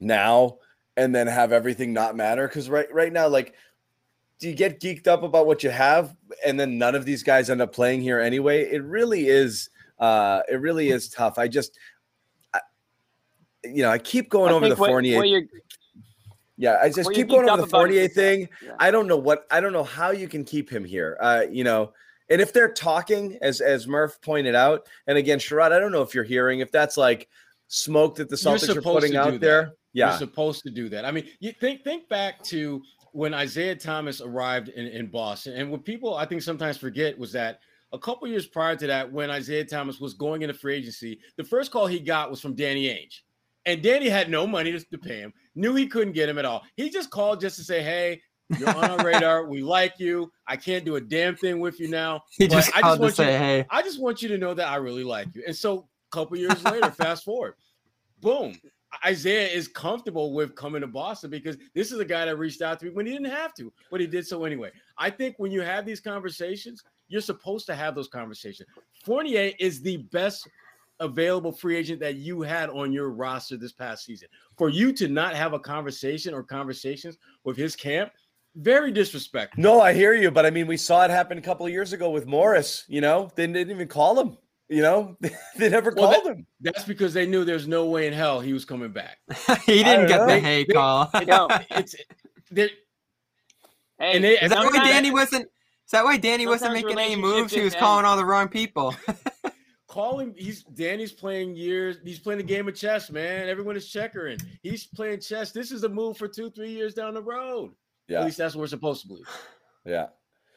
[0.00, 0.56] now
[0.96, 2.48] and then have everything not matter?
[2.48, 3.54] Because right right now, like,
[4.40, 7.50] do you get geeked up about what you have, and then none of these guys
[7.50, 8.64] end up playing here anyway?
[8.64, 9.68] It really is.
[10.02, 11.38] Uh, it really is tough.
[11.38, 11.78] I just,
[12.52, 12.60] I,
[13.64, 15.16] you know, I keep going I over the think what- Fournier.
[15.16, 15.46] what you're-
[16.56, 18.48] yeah, I just keep going over the about is Fournier the- thing.
[18.64, 18.72] yeah.
[18.78, 21.16] I don't know what I don't know how you can keep him here.
[21.20, 21.92] Uh, you know,
[22.30, 26.02] and if they're talking, as as Murph pointed out, and again, Sherrod, I don't know
[26.02, 27.28] if you're hearing if that's like
[27.68, 29.40] smoke that the You're Celtics are putting out that.
[29.40, 29.62] there.
[29.92, 31.04] you're Yeah, supposed to do that.
[31.04, 35.54] I mean, you think think back to when Isaiah Thomas arrived in, in Boston.
[35.54, 37.60] And what people I think sometimes forget was that
[37.92, 41.44] a couple years prior to that, when Isaiah Thomas was going into free agency, the
[41.44, 43.20] first call he got was from Danny Ainge.
[43.64, 46.44] And Danny had no money to, to pay him, knew he couldn't get him at
[46.44, 46.62] all.
[46.76, 48.20] He just called just to say, Hey,
[48.58, 49.46] you're on our radar.
[49.46, 50.30] We like you.
[50.46, 52.22] I can't do a damn thing with you now.
[52.38, 54.54] He but just I to want you say, "Hey, I just want you to know
[54.54, 55.42] that I really like you.
[55.46, 57.54] And so a couple years later, fast forward,
[58.20, 58.58] boom.
[59.06, 62.78] Isaiah is comfortable with coming to Boston because this is a guy that reached out
[62.80, 64.70] to me when he didn't have to, but he did so anyway.
[64.98, 68.68] I think when you have these conversations, you're supposed to have those conversations.
[69.04, 70.48] Fournier is the best
[71.00, 74.28] available free agent that you had on your roster this past season.
[74.56, 78.12] For you to not have a conversation or conversations with his camp,
[78.56, 79.62] very disrespectful.
[79.62, 81.92] No, I hear you, but I mean, we saw it happen a couple of years
[81.92, 82.84] ago with Morris.
[82.88, 84.36] You know, they didn't even call him.
[84.68, 85.16] You know,
[85.56, 86.46] they never Well, called that- him.
[86.60, 89.18] That's because they knew there's no way in hell he was coming back.
[89.66, 90.26] he didn't get know.
[90.28, 91.94] the hey They- call." Yo, It's
[92.50, 92.68] there,
[93.98, 95.48] hey, And they- Is that why sometimes- Danny wasn't?
[95.92, 97.52] Is that why Danny wasn't making any moves?
[97.52, 98.94] He was calling all the wrong people.
[99.88, 101.98] calling he's Danny's playing years.
[102.02, 103.46] He's playing a game of chess, man.
[103.46, 104.38] Everyone is checkering.
[104.62, 105.52] He's playing chess.
[105.52, 107.72] This is a move for two, three years down the road.
[108.08, 108.20] Yeah.
[108.20, 109.28] At least that's what we're supposed to believe.
[109.84, 110.06] yeah.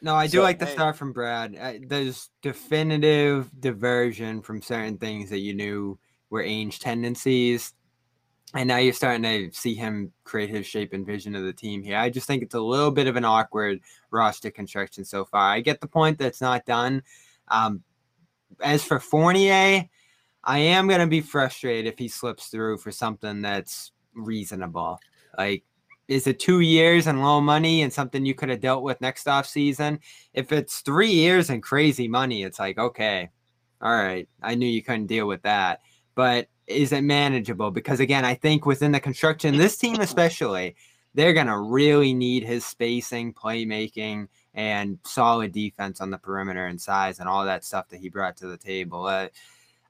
[0.00, 0.72] No, I do So- like the Hey.
[0.72, 1.54] start from Brad.
[1.54, 5.98] Uh, there's definitive diversion from certain things that you knew
[6.30, 7.74] were Ainge tendencies,
[8.54, 11.82] and now you're starting to see him create his shape and vision of the team
[11.82, 11.98] here.
[11.98, 13.80] I just think it's a little bit of an awkward
[14.10, 15.50] roster construction so far.
[15.50, 17.02] I get the point that it's not done.
[17.48, 17.82] Um,
[18.62, 19.88] as for Fournier,
[20.44, 25.00] I am going to be frustrated if he slips through for something that's reasonable.
[25.36, 25.64] Like,
[26.08, 29.26] is it two years and low money and something you could have dealt with next
[29.26, 29.98] off season?
[30.34, 33.28] If it's three years and crazy money, it's like, okay,
[33.82, 35.80] all right, I knew you couldn't deal with that.
[36.16, 37.70] But is it manageable?
[37.70, 40.74] Because again, I think within the construction, this team especially,
[41.14, 46.80] they're going to really need his spacing, playmaking, and solid defense on the perimeter and
[46.80, 49.06] size and all that stuff that he brought to the table.
[49.06, 49.28] Uh,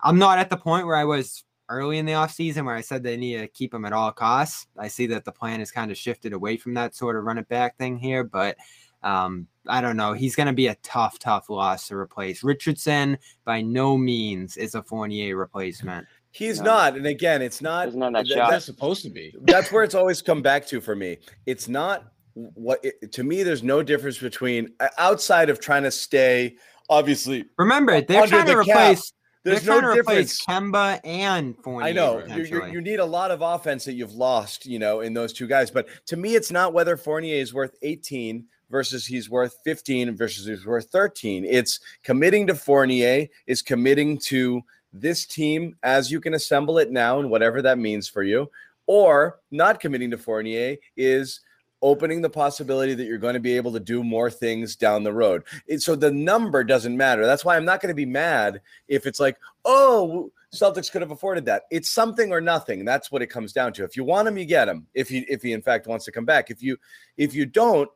[0.03, 3.03] I'm not at the point where I was early in the offseason where I said
[3.03, 4.67] they need to keep him at all costs.
[4.77, 7.39] I see that the plan has kind of shifted away from that sort of run
[7.39, 8.57] it back thing here, but
[9.03, 10.13] um, I don't know.
[10.13, 12.43] He's going to be a tough, tough loss to replace.
[12.43, 16.07] Richardson, by no means, is a Fournier replacement.
[16.37, 16.67] He's No.
[16.67, 16.97] not.
[16.97, 17.89] And again, it's not.
[17.89, 18.51] Isn't on that th- shot.
[18.51, 19.35] That's supposed to be.
[19.43, 21.17] that's where it's always come back to for me.
[21.47, 23.43] It's not what it, to me.
[23.43, 26.57] There's no difference between uh, outside of trying to stay.
[26.91, 29.13] Obviously, Remember, they're Under trying to the cap, replace.
[29.45, 30.73] there's they're trying no to replace difference.
[30.73, 31.89] Kemba and Fournier.
[31.89, 32.71] I know you, you, potentially.
[32.73, 35.71] you need a lot of offense that you've lost, you know, in those two guys.
[35.71, 40.47] But to me, it's not whether Fournier is worth 18 versus he's worth 15 versus
[40.47, 41.45] he's worth 13.
[41.45, 44.61] It's committing to Fournier is committing to
[45.01, 48.51] this team as you can assemble it now and whatever that means for you,
[48.87, 51.41] or not committing to Fournier is
[51.83, 55.13] opening the possibility that you're going to be able to do more things down the
[55.13, 55.43] road.
[55.79, 57.27] So the number doesn't matter.
[57.27, 61.11] That's why I'm not going to be mad if it's like, oh, Celtics could have
[61.11, 61.65] afforded that.
[61.71, 62.85] It's something or nothing.
[62.85, 63.85] That's what it comes down to.
[63.85, 64.87] If you want him, you get him.
[64.95, 66.51] If he if he in fact wants to come back.
[66.51, 66.79] If you
[67.17, 67.91] if you don't,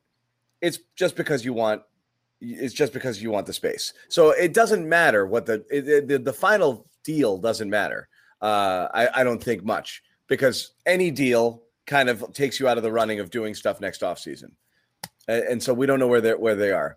[0.60, 1.82] it's just because you want
[2.40, 3.92] it's just because you want the space.
[4.08, 8.08] So it doesn't matter what the it, it- the, the final deal doesn't matter.
[8.40, 12.82] Uh, I, I don't think much because any deal kind of takes you out of
[12.82, 14.52] the running of doing stuff next offseason.
[15.28, 16.96] And, and so we don't know where they where they are.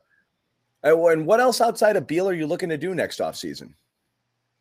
[0.84, 3.74] And what else outside of Beal are you looking to do next offseason?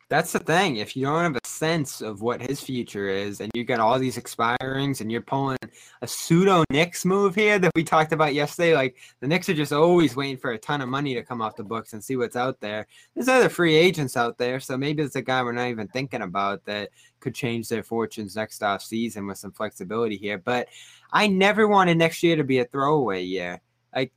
[0.09, 0.77] That's the thing.
[0.77, 3.97] If you don't have a sense of what his future is, and you got all
[3.97, 5.57] these expirings, and you're pulling
[6.01, 9.73] a pseudo Knicks move here that we talked about yesterday, like the Knicks are just
[9.73, 12.35] always waiting for a ton of money to come off the books and see what's
[12.35, 12.85] out there.
[13.15, 16.21] There's other free agents out there, so maybe it's a guy we're not even thinking
[16.21, 16.89] about that
[17.19, 20.37] could change their fortunes next off season with some flexibility here.
[20.37, 20.67] But
[21.11, 23.61] I never wanted next year to be a throwaway year.
[23.95, 24.11] Like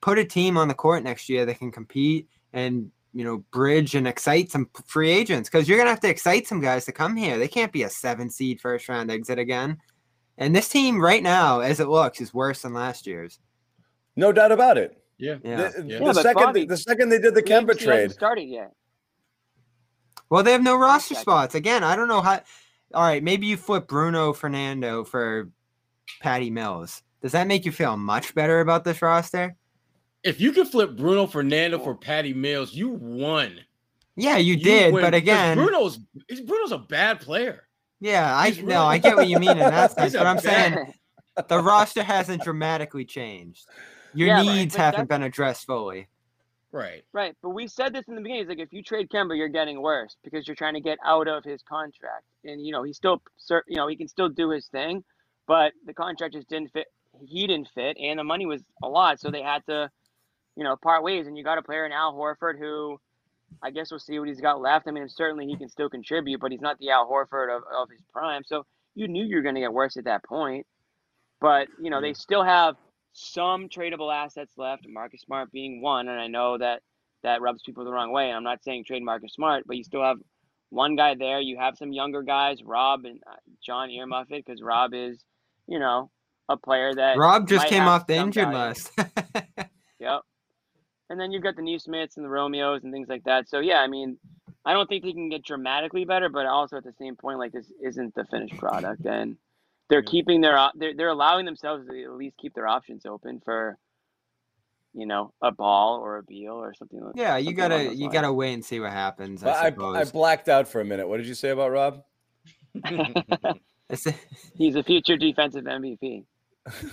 [0.00, 3.94] put a team on the court next year that can compete and you know, bridge
[3.94, 7.16] and excite some free agents because you're gonna have to excite some guys to come
[7.16, 7.38] here.
[7.38, 9.78] They can't be a seven seed first round exit again.
[10.36, 13.40] And this team right now, as it looks, is worse than last year's.
[14.16, 15.02] No doubt about it.
[15.16, 15.36] Yeah.
[15.42, 15.56] Yeah.
[15.56, 15.98] The, Yeah.
[15.98, 18.72] the Yeah, second Bobby, the second they did the Kemba trade, started yet.
[20.28, 21.22] Well, they have no roster Exactly.
[21.22, 21.54] spots.
[21.54, 22.42] Again, I don't know how.
[22.92, 25.48] All right, maybe you flip Bruno Fernando for
[26.20, 27.02] Patty Mills.
[27.22, 29.56] Does that make you feel much better about this roster?
[30.26, 33.60] If you could flip Bruno Fernando for Patty Mills, you won.
[34.16, 35.98] Yeah, you, did, win, but again, Bruno's
[36.46, 37.68] Bruno's a bad player.
[38.00, 38.56] yeah, I know.
[38.62, 40.42] really- I get what you mean in that sense, but I'm bad-
[40.74, 40.94] saying
[41.48, 43.66] the roster hasn't dramatically changed.
[44.14, 46.08] Your Yeah, needs but haven't been addressed fully.
[46.72, 47.04] Right.
[47.12, 48.42] Right, but we said this in the beginning.
[48.42, 51.28] It's like if you trade Kemba, you're getting worse because you're trying to get out
[51.28, 54.50] of his contract, and you know he still, cer- you know, he can still do
[54.50, 55.04] his thing,
[55.46, 56.86] but the contract just didn't fit.
[57.24, 59.90] He didn't fit, and the money was a lot, so they had to,
[60.56, 61.26] you know, part ways.
[61.26, 62.98] And you got a player in Al Horford who,
[63.62, 64.88] I guess we'll see what he's got left.
[64.88, 67.90] I mean, certainly he can still contribute, but he's not the Al Horford of, of
[67.90, 68.42] his prime.
[68.44, 70.66] So you knew you were going to get worse at that point.
[71.40, 72.76] But you know, they still have
[73.12, 74.86] some tradable assets left.
[74.88, 76.82] Marcus Smart being one, and I know that
[77.22, 78.32] that rubs people the wrong way.
[78.32, 80.18] I'm not saying trade Marcus Smart, but you still have
[80.70, 81.40] one guy there.
[81.40, 85.22] You have some younger guys, Rob and uh, John Earmuffet, because Rob is,
[85.66, 86.10] you know,
[86.48, 88.90] a player that Rob just came off the injured list.
[91.08, 91.10] Yep.
[91.10, 93.48] And then you've got the Nesmiths and the Romeos and things like that.
[93.48, 94.18] So yeah, I mean,
[94.64, 97.52] I don't think they can get dramatically better, but also at the same point, like
[97.52, 99.36] this isn't the finished product, and
[99.88, 100.10] they're Yeah.
[100.10, 103.78] keeping their they're they're allowing themselves to at least keep their options open for,
[104.94, 107.00] you know, a ball or a Beal or something.
[107.00, 108.12] like yeah, you something along gotta you lines.
[108.12, 109.42] gotta wait and see what happens.
[109.42, 111.06] But I I, I blacked out for a minute.
[111.08, 112.02] What did you say about Rob?
[114.56, 116.24] He's a future defensive MVP,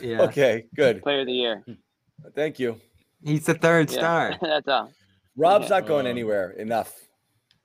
[0.02, 1.02] yeah, Okay, good.
[1.02, 1.66] player of the year.
[2.36, 2.80] Thank you.
[3.26, 4.38] He's the third Yeah, star.
[4.42, 4.92] that's all.
[5.36, 5.80] Rob's Yeah.
[5.80, 6.52] not going Um, anywhere.
[6.52, 6.94] Enough.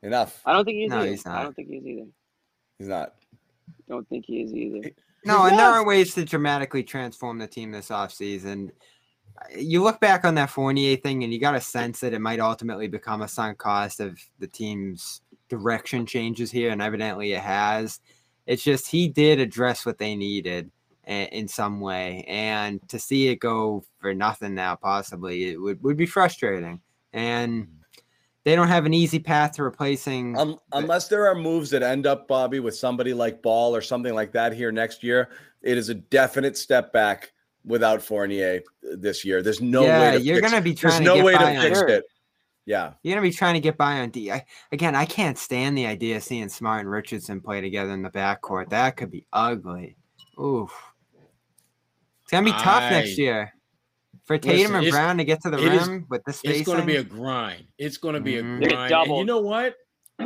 [0.02, 0.40] Enough.
[0.46, 1.10] I don't think he's No, either.
[1.10, 2.06] he's I don't think he's either.
[2.78, 3.14] He's not.
[3.88, 4.90] Don't think he is either.
[5.24, 5.78] No, He's and there not.
[5.78, 8.70] are ways to dramatically transform the team this offseason.
[9.56, 12.40] You look back on that Fournier thing, and you got a sense that it might
[12.40, 18.00] ultimately become a sunk cost of the team's direction changes here, and evidently it has.
[18.46, 20.70] It's just he did address what they needed a-
[21.08, 25.96] in some way, and to see it go for nothing now, possibly, it would, would
[25.96, 26.80] be frustrating.
[27.12, 27.68] And
[28.44, 30.38] they don't have an easy path to replacing.
[30.38, 34.14] Um, unless there are moves that end up, Bobby, with somebody like Ball or something
[34.14, 35.30] like that here next year,
[35.62, 37.32] it is a definite step back
[37.64, 39.42] without Fournier this year.
[39.42, 41.60] There's no yeah, way to you're gonna be There's trying no to get way to
[41.60, 41.88] fix Sure.
[41.88, 42.04] it.
[42.64, 42.92] Yeah.
[43.02, 44.30] You're gonna be trying to get by on D.
[44.30, 48.02] I, again, I can't stand the idea of seeing Smart and Richardson play together in
[48.02, 48.70] the backcourt.
[48.70, 49.96] That could be ugly.
[50.40, 50.70] Oof.
[52.28, 53.54] It's gonna be tough next year
[54.26, 56.60] for Listen, Tatum and Brown to get to the it is- rim with the spacing.
[56.60, 57.64] It's going to be a grind.
[57.78, 58.90] It's going to be a They're grind.
[58.90, 59.74] get And you know what?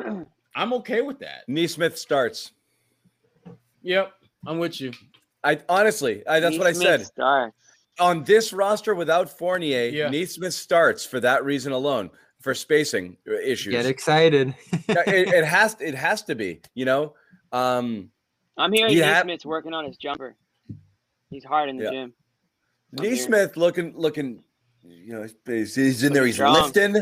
[0.57, 1.44] I'm okay with that.
[1.46, 2.50] Nesmith starts.
[3.82, 4.12] Yep,
[4.48, 4.90] I'm with you.
[5.44, 7.07] I honestly, I, that's what I said.
[7.07, 7.57] Starts.
[8.00, 10.09] On this roster without Fournier, Yeah.
[10.09, 13.70] Nesmith starts for that reason alone, for spacing issues.
[13.72, 14.55] Get excited.
[14.88, 17.14] It, it has it has to be, you know.
[17.53, 18.11] Um
[18.59, 20.34] I'm hearing He had- Nesmith's working on his jumper.
[21.33, 21.91] He's hard in the Yeah.
[21.91, 22.14] gym.
[22.99, 24.45] I'm Nesmith looking looking,
[24.83, 26.55] you know, he's, he's in there, he's strong.
[26.55, 26.97] lifting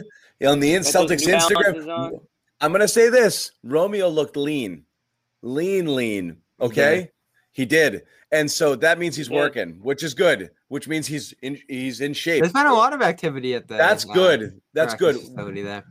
[0.46, 2.20] on the in Celtics Instagram.
[2.60, 4.84] I'm gonna say this: Romeo looked lean,
[5.42, 6.36] lean, lean.
[6.60, 7.10] Okay,
[7.52, 9.40] he did, and so that means he's He did.
[9.40, 10.50] working, which is good.
[10.68, 12.42] Which means he's in he's in shape.
[12.42, 13.76] There's been a lot of activity at the.
[13.76, 14.60] That's uh, good.
[14.74, 15.16] That's good.
[15.16, 15.84] Facility there.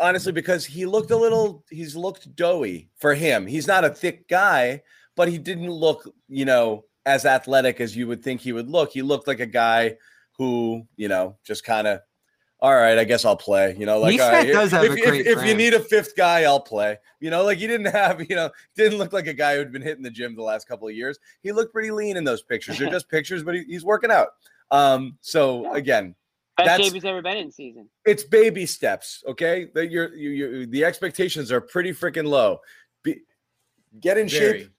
[0.00, 3.46] honestly, because he looked a little, he's looked doughy for him.
[3.46, 4.82] He's not a thick guy,
[5.14, 8.92] but he didn't look, you know, as athletic as you would think he would look.
[8.92, 9.96] He looked like a guy
[10.38, 12.00] who, you know, just kind of,
[12.60, 13.76] all right, I guess I'll play.
[13.78, 15.74] You know, like Nesmith all right, does have if, a if- great if you need
[15.74, 16.96] a fifth guy, I'll play.
[17.20, 19.82] You know, like he didn't have, you know, didn't look like a guy who'd been
[19.82, 21.18] hitting the gym the last couple of years.
[21.42, 22.78] He looked pretty lean in those pictures.
[22.78, 24.28] They're just pictures, but he, he's working out.
[24.70, 25.76] Um, so Yeah.
[25.76, 26.14] again,
[26.56, 27.88] Best That's- shape he's ever been in season.
[28.06, 32.60] it's baby steps okay that you're you, you the expectations are pretty freaking low
[33.02, 33.22] Be,
[33.98, 34.70] get in Very, shape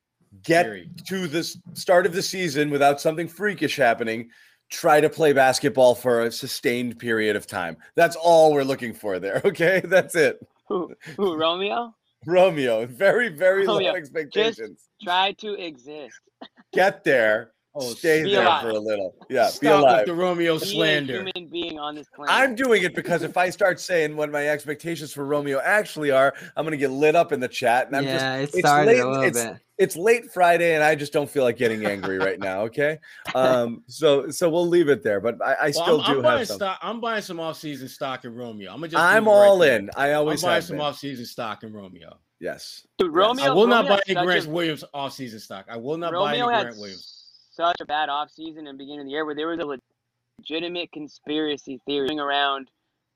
[0.44, 0.90] get very.
[1.08, 4.30] to the start of the season without something freakish happening
[4.72, 9.20] try to play basketball for a sustained period of time that's all we're looking for
[9.20, 11.94] there okay that's it Who, who Romeo?
[12.26, 16.20] romeo very very low Romeo, expectations Try to exist.
[16.74, 18.62] get there Oh, stay be there alive.
[18.64, 21.14] for a little yeah be Stop alive with the Romeo Be a slander.
[21.24, 22.34] human being on this planet.
[22.34, 26.34] I'm doing it because if I start saying what my expectations for Romeo actually are,
[26.56, 27.88] I'm going to get lit up in the chat.
[27.88, 29.58] And I'm just, yeah, it it's started late- a little it's- bit.
[29.78, 32.62] it's late Friday, and I just don't feel like getting angry right now.
[32.62, 32.98] Okay,
[33.36, 35.20] um, so so we'll leave it there.
[35.20, 36.56] But I, I Well, still I'm, I'm do have some.
[36.58, 36.80] stock.
[36.82, 38.72] I'm buying some off-season stock in Romeo.
[38.72, 39.04] I'm gonna just.
[39.04, 39.80] I'm leave it right all there.
[39.80, 39.90] in.
[39.98, 40.86] I I'm always buying have some been.
[40.86, 42.18] off-season stock in Romeo.
[42.40, 42.86] Yes.
[43.00, 43.46] Dude, Romeo.
[43.46, 45.66] I will not buy any Grant a- Williams off-season stock.
[45.70, 47.15] I will not buy any Grant Williams.
[47.56, 49.78] Such a bad offseason the beginning of the year where there was a
[50.40, 52.70] legitimate conspiracy theory going around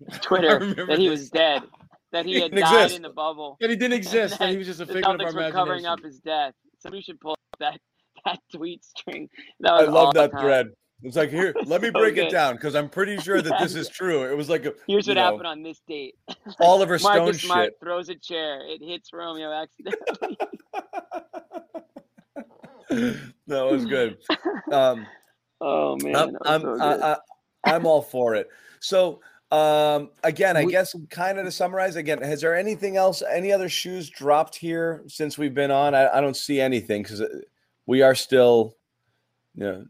[0.22, 1.64] Twitter that he was dead,
[2.12, 2.96] that he He had died exist.
[2.98, 3.58] in the bubble.
[3.60, 4.34] That he didn't exist.
[4.40, 5.54] That then he was just a figment of our Celtics were imagination.
[5.54, 6.54] covering up his death.
[6.80, 7.80] Somebody should pull up that
[8.26, 9.30] that tweet string.
[9.60, 10.42] That I love that time.
[10.42, 10.68] thread.
[11.02, 13.74] It's like here, let me So break it down because I'm pretty sure that this
[13.76, 14.24] is true.
[14.30, 16.16] It was like a, Here's what know, happened on this date.
[16.60, 17.78] Oliver Stone Marcus Smart shit.
[17.82, 18.62] throws a chair.
[18.68, 20.38] It hits Romeo accidentally.
[23.48, 24.18] no, it was good.
[24.72, 25.08] Um,
[25.62, 27.02] oh man, I'm I'm, so I, good.
[27.02, 27.18] I,
[27.66, 28.50] I'm all for it.
[28.80, 29.20] So
[29.52, 33.52] um again, I We- guess kind of to summarize again, has there anything else, any
[33.52, 35.96] other shoes dropped here since we've been on?
[35.96, 37.24] I, I don't see anything because
[37.88, 38.76] we are still,
[39.56, 39.86] you know,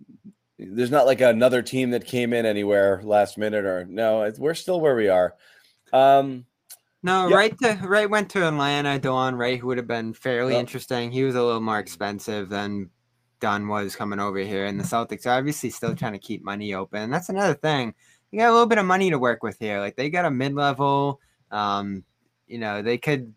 [0.58, 4.80] there's not like another team that came in anywhere last minute or no, we're still
[4.80, 5.36] where we are.
[5.92, 6.46] Um
[7.02, 7.38] No, Yep.
[7.38, 9.00] right to Wright went to Atlanta.
[9.00, 10.60] Delon Wright, who would have been fairly Yep.
[10.60, 11.12] interesting.
[11.12, 12.90] He was a little more expensive than
[13.40, 16.74] Dunn was coming over here, and the Celtics are obviously still trying to keep money
[16.74, 17.10] open.
[17.10, 17.94] That's another thing.
[18.32, 19.80] You got a little bit of money to work with here.
[19.80, 21.22] Like they got a mid level.
[21.52, 22.04] Um,
[22.48, 23.34] you know, they could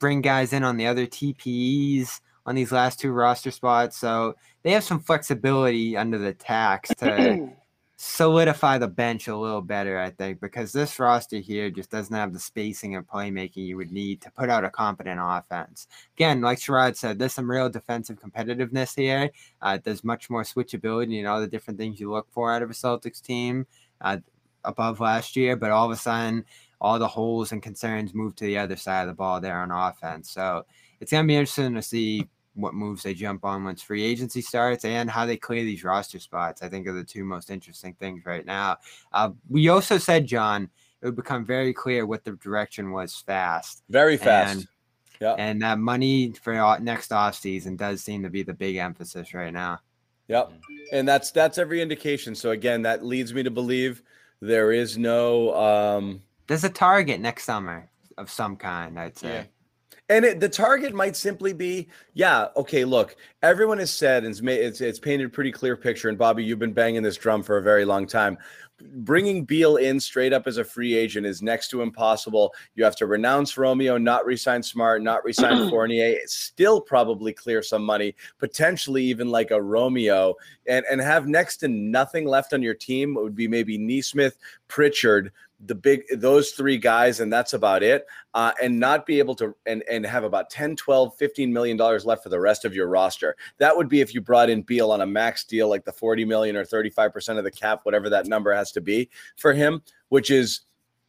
[0.00, 3.96] bring guys in on the other TPEs on these last two roster spots.
[3.96, 7.50] So they have some flexibility under the tax to
[7.96, 12.34] solidify the bench a little better, I think, because this roster here just doesn't have
[12.34, 15.88] the spacing and playmaking you would need to put out a competent offense.
[16.14, 19.30] Again, like Sherrod said, there's some real defensive competitiveness here.
[19.62, 22.70] Uh, there's much more switchability and all the different things you look for out of
[22.70, 23.66] a Celtics team
[24.02, 24.18] uh,
[24.64, 26.44] above last year, but all of a sudden,
[26.80, 29.70] all the holes and concerns move to the other side of the ball there on
[29.70, 30.30] offense.
[30.30, 30.66] So
[31.00, 34.40] it's going to be interesting to see what moves they jump on once free agency
[34.40, 36.62] starts and how they clear these roster spots.
[36.62, 38.78] I think are the two most interesting things right now.
[39.12, 40.70] Uh, we also said, John,
[41.02, 43.84] it would become very clear what the direction was fast.
[43.90, 44.56] Very fast.
[44.56, 44.68] And,
[45.20, 45.34] yeah.
[45.38, 49.78] and that money for next offseason does seem to be the big emphasis right now.
[50.28, 50.52] Yep.
[50.92, 52.34] And that's that's every indication.
[52.34, 54.02] So again, that leads me to believe
[54.40, 57.88] there is no um There's a target next summer
[58.18, 59.28] of some kind, I'd say.
[59.28, 59.44] Yeah.
[60.08, 64.40] And it, the target might simply be yeah okay look everyone has said and it's,
[64.40, 67.42] made, it's it's painted a pretty clear picture and bobby you've been banging this drum
[67.42, 68.38] for a very long time.
[68.98, 72.54] Bringing beal in straight up as a free agent is next to impossible.
[72.74, 76.18] You have to renounce romeo not resign smart not resign fournier.
[76.26, 80.34] Still probably clear some money potentially even like a romeo.
[80.68, 84.36] And and have next to nothing left on your team it would be maybe nesmith
[84.68, 85.32] pritchard
[85.64, 89.54] the big those three guys and that's about it uh, and not be able to
[89.64, 92.88] and and have about 10 12 15 million dollars left for the rest of your
[92.88, 93.36] roster.
[93.58, 96.24] That would be if you brought in beal on a max deal like the 40
[96.26, 100.30] million or 35% of the cap whatever that number has to be for him which
[100.30, 100.60] is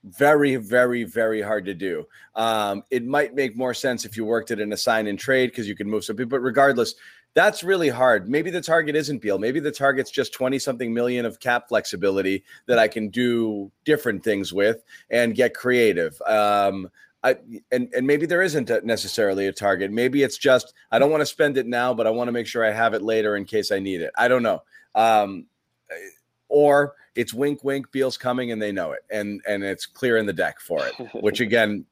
[0.04, 2.06] very very very hard to do.
[2.36, 5.48] Um, it might make more sense if you worked it in a sign and trade
[5.48, 6.95] because you can move some people but regardless
[7.38, 8.28] that's really hard.
[8.28, 9.38] Maybe the target isn't Beal.
[9.38, 14.24] Maybe the target's just 20 something million of cap flexibility that I can do different
[14.24, 16.20] things with and get creative.
[16.26, 16.90] Um,
[17.24, 17.38] I,
[17.72, 19.92] and, and maybe there isn't a- necessarily a target.
[19.92, 22.48] Maybe it's just, I don't want to spend it now, but I want to make
[22.48, 24.10] sure I have it later in case I need it.
[24.18, 24.64] I don't know.
[24.96, 25.46] Um,
[26.50, 29.02] or it's wink, wink, Beal's coming and they know it.
[29.12, 31.86] And, and it's clear in the deck for it, which again,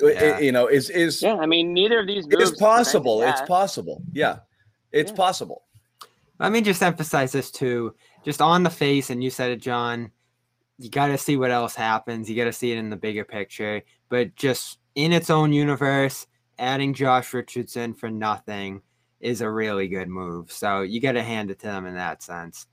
[0.00, 0.38] Yeah.
[0.38, 3.22] you know, is, is, yeah, I mean, neither of these it moves is possible.
[3.22, 4.00] It's possible.
[4.12, 4.38] Yeah.
[4.92, 5.16] It's Yeah.
[5.16, 5.62] possible.
[6.38, 7.94] Let me just emphasize this too.
[8.24, 10.10] Just on the face, and you said it, John.
[10.78, 12.28] You got to see what else happens.
[12.28, 13.82] You got to see it in the bigger picture.
[14.10, 16.26] But just in its own universe,
[16.58, 18.82] adding Josh Richardson for nothing
[19.20, 20.52] is a really good move.
[20.52, 22.66] So you got to hand it to them in that sense.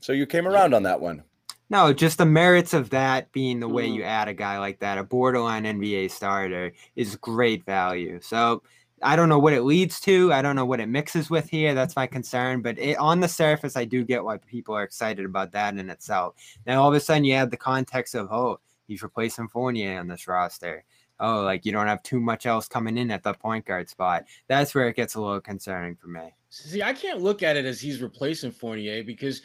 [0.00, 1.22] So you came around on that one.
[1.70, 3.94] No, just the merits of that being the way Mhm.
[3.94, 8.20] you add a guy like that, a borderline NBA starter, is great value.
[8.20, 8.62] So
[9.04, 10.32] I don't know what it leads to.
[10.32, 11.74] I don't know what it mixes with here.
[11.74, 12.62] That's my concern.
[12.62, 15.90] But it, on the surface, I do get why people are excited about that in
[15.90, 16.34] itself.
[16.66, 20.08] Now, all of a sudden, you add the context of, oh, he's replacing Fournier on
[20.08, 20.84] this roster.
[21.20, 24.24] Oh, like you don't have too much else coming in at the point guard spot.
[24.48, 26.34] That's where it gets a little concerning for me.
[26.50, 29.42] See, I can't look at it as he's replacing Fournier because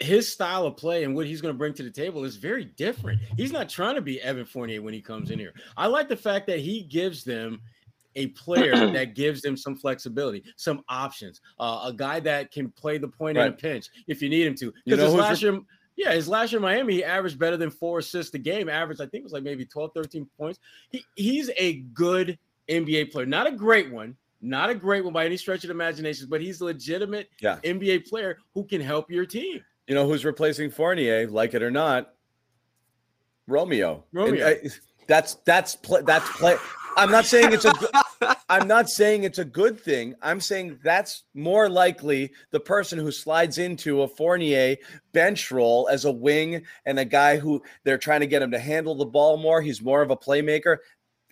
[0.00, 2.64] his style of play and what he's going to bring to the table is very
[2.64, 3.20] different.
[3.36, 5.54] He's not trying to be Evan Fournier when he comes in here.
[5.76, 7.60] I like the fact that he gives them
[8.16, 12.98] a player that gives them some flexibility, some options, uh, a guy that can play
[12.98, 14.66] the point in a pinch if you need him to.
[14.66, 15.60] You Because know last year,
[15.96, 18.68] yeah, his last year in Miami, he averaged better than four assists a game.
[18.68, 20.58] Average, I think, it was like maybe 12, 13 points.
[20.90, 22.38] He, he's a good
[22.68, 25.74] NBA player, not a great one, not a great one by any stretch of the
[25.74, 27.58] imagination, but he's a legitimate Yeah.
[27.62, 29.60] NBA player who can help your team.
[29.86, 32.14] You know who's replacing Fournier, like it or not?
[33.46, 34.04] Romeo.
[34.14, 34.46] And Romeo.
[34.48, 34.68] I-
[35.08, 36.56] that's that's play, that's play.
[36.96, 37.72] I'm not saying it's a.
[37.72, 37.90] good-
[38.48, 40.14] I'm not saying it's a good thing.
[40.22, 44.76] I'm saying that's more likely the person who slides into a Fournier
[45.12, 48.58] bench role as a wing and a guy who they're trying to get him to
[48.58, 49.60] handle the ball more.
[49.62, 50.78] He's more of a playmaker.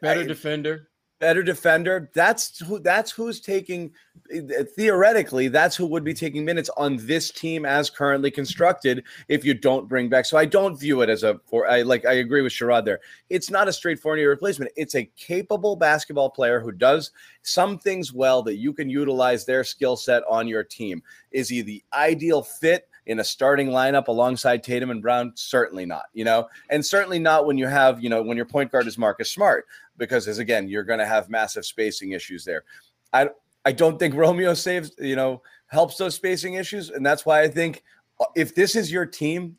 [0.01, 0.89] Better I- defender.
[1.21, 2.11] Better defender.
[2.15, 2.81] That's who.
[2.81, 3.93] That's who's taking.
[4.33, 9.05] Eh, theoretically, that's who would be taking minutes on this team as currently constructed.
[9.29, 11.39] If you don't bring back, so I don't view it as a.
[11.47, 12.05] For I like.
[12.05, 13.01] I agree with Sherrod there.
[13.29, 14.73] It's not a straight Fournier replacement.
[14.77, 17.13] It's a capable basketball player who does
[17.43, 21.03] some things well that you can utilize their skill set on your team.
[21.31, 22.89] Is he the ideal fit?
[23.07, 27.45] In a starting lineup alongside Tatum and Brown, certainly not, you know, and certainly not
[27.45, 29.67] when you have, you know, when your point guard is Marcus Smart,
[30.01, 32.65] because as again, you're going to have massive spacing issues there.
[33.13, 33.29] I
[33.65, 37.49] I don't think Romeo saves, you know, helps those spacing issues, and that's why I
[37.49, 37.85] think
[38.19, 39.57] uh, if this is your team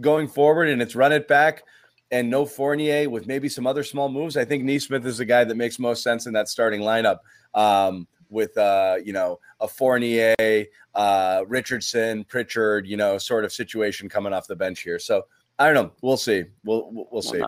[0.00, 1.64] going forward and it's run it back,
[2.12, 5.42] and no Fournier with maybe some other small moves, I think Nesmith is the guy
[5.42, 7.18] that makes most sense in that starting lineup.
[7.54, 14.08] Um, with uh, you know a Fournier, uh, Richardson, Pritchard, you know, sort of situation
[14.08, 14.98] coming off the bench here.
[14.98, 15.24] So
[15.58, 15.92] I don't know.
[16.02, 16.44] We'll see.
[16.62, 17.42] We'll we'll, we'll see.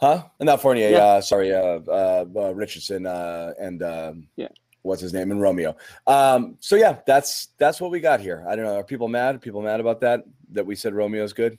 [0.00, 0.22] Not Fournier.
[0.22, 0.28] Huh?
[0.40, 0.88] Not Fournier.
[0.90, 1.04] Yeah.
[1.04, 4.48] Uh, sorry, uh, uh, uh, Richardson uh, and um, Yeah.
[4.82, 5.76] what's his name and Romeo.
[6.06, 8.44] Um, so yeah, that's that's what we got here.
[8.48, 8.76] I don't know.
[8.76, 9.36] Are people mad?
[9.36, 10.24] Are people mad about that?
[10.52, 11.58] That we said Romeo's good?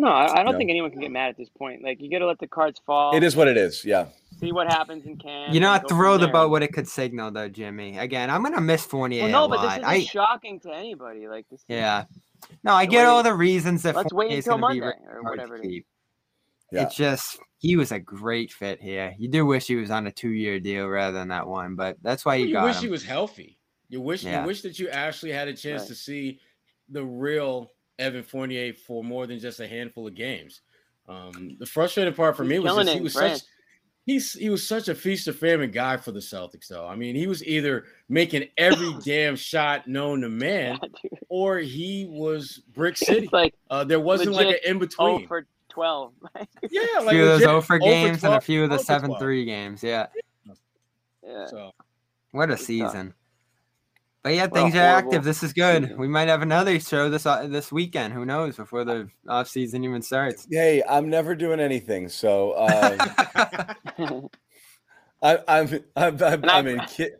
[0.00, 0.58] No, I, I don't No.
[0.58, 1.82] think anyone can get mad at this point.
[1.82, 3.16] Like you got to let the cards fall.
[3.16, 3.84] It is what it is.
[3.84, 4.06] Yeah.
[4.38, 5.52] See what happens in camp.
[5.52, 7.98] You're not go thrilled about what it could signal, though, Jimmy.
[7.98, 11.26] Again, I'm gonna miss Fournier Well, no, a but this isn't I shocking to anybody.
[11.26, 11.64] Like this.
[11.66, 12.04] yeah.
[12.62, 15.56] No, I get all the reasons that Let's wait until gonna be Monday or whatever
[15.56, 15.82] it is.
[16.70, 16.76] Keep.
[16.78, 16.82] Yeah.
[16.86, 19.14] It's just he was a great fit here.
[19.18, 22.24] You do wish he was on a two-year deal rather than that one, but that's
[22.24, 22.48] why you, got.
[22.48, 22.82] you got wish him.
[22.82, 23.58] he was healthy.
[23.88, 24.42] You wish Yeah.
[24.42, 25.88] you wish that you actually had a chance Right.
[25.88, 26.40] to see
[26.90, 30.60] the real Evan Fournier for more than just a handful of games.
[31.08, 33.40] Um, the frustrating part for He's me was just he was France.
[33.40, 33.48] such
[34.04, 36.86] he's he was such a feast or famine guy for the Celtics though.
[36.86, 42.06] I mean, he was either making every damn shot known to man, Yeah, or he
[42.10, 43.24] was brick city.
[43.24, 45.28] It's like Uh, there wasn't like an in oh between.
[45.78, 46.12] For twelve.
[46.70, 48.70] yeah, a like few of those legit 0 for 0 games and a few of
[48.70, 49.82] the 7 3 games.
[49.82, 50.06] Yeah.
[51.24, 51.46] yeah.
[51.46, 51.70] So
[52.32, 52.66] What a Good stuff.
[52.66, 53.14] season.
[54.22, 55.24] But yeah, What a things are horrible active.
[55.24, 55.84] This is good.
[55.84, 55.98] season.
[55.98, 58.12] We might have another show this uh, this weekend.
[58.12, 60.46] Who knows before the off season even starts.
[60.50, 62.08] Hey, I'm never doing anything.
[62.08, 62.96] So uh,
[65.22, 67.12] I, I'm I'm I'm, I- I'm in kid.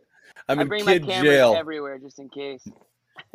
[0.49, 1.55] I'm I in bring my kid cameras jail.
[1.55, 2.67] everywhere just in case.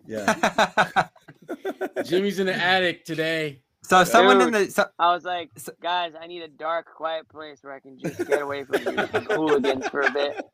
[0.07, 1.09] Yeah.
[2.05, 3.63] Jimmy's in the attic today.
[3.85, 7.59] So someone in the so, I was like, guys, I need a dark, quiet place
[7.63, 10.45] where I can just get away from you hooligans for a bit.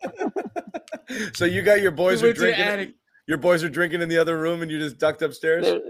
[1.36, 2.94] so you got your boys are went to the drinking.
[3.26, 5.64] Your boys are drinking in the other room, and you just ducked upstairs.
[5.64, 5.80] They're,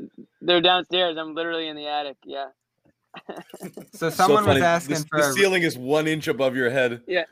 [0.42, 1.16] they're downstairs.
[1.16, 2.16] I'm literally in the attic.
[2.24, 2.48] Yeah.
[3.26, 6.68] so So someone was asking the, for the a, ceiling is one inch above your
[6.70, 7.00] head.
[7.06, 7.24] Yeah.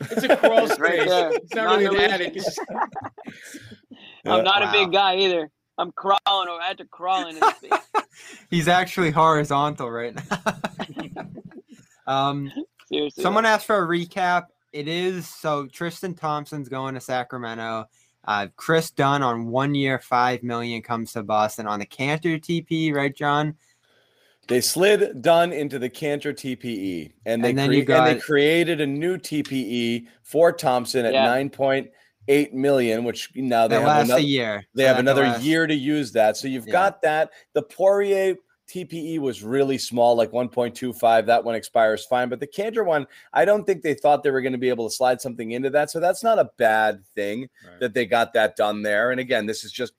[0.00, 1.08] It's a crawl It's right space.
[1.10, 1.30] there.
[1.32, 2.34] It's not really an attic.
[2.34, 2.58] Just
[4.24, 4.68] I'm not Wow.
[4.68, 5.50] a big guy either.
[5.76, 6.48] I'm crawling.
[6.48, 7.70] Or I had to crawl into this thing.
[8.50, 10.56] He's actually horizontal right now.
[12.06, 12.50] um
[12.90, 13.22] Seriously.
[13.22, 14.46] Someone asked for a recap.
[14.72, 17.86] It is so Tristan Thompson's going to Sacramento.
[18.26, 22.92] Uh, Kris Dunn on one year, five million comes to Boston on the Kanter TP,
[22.94, 23.54] right, John?
[24.48, 28.18] They slid Dunn into the Kanter TPE, and they, And then you crea- and they
[28.20, 31.26] created a new TPE for Thompson at Yeah.
[31.26, 31.90] nine point
[32.28, 34.66] eight million, which now they have another year.
[34.74, 36.36] they have another year to use that.
[36.36, 36.72] So you've Yeah.
[36.72, 37.30] got that.
[37.54, 38.36] The Poirier
[38.68, 41.24] TPE was really small, like 1.25.
[41.26, 42.28] That one expires fine.
[42.28, 44.86] But the Kanter one, I don't think they thought they were going to be able
[44.88, 45.90] to slide something into that.
[45.90, 47.80] So that's not a bad thing Right.
[47.80, 49.10] that they got that done there.
[49.10, 49.94] And again, this is just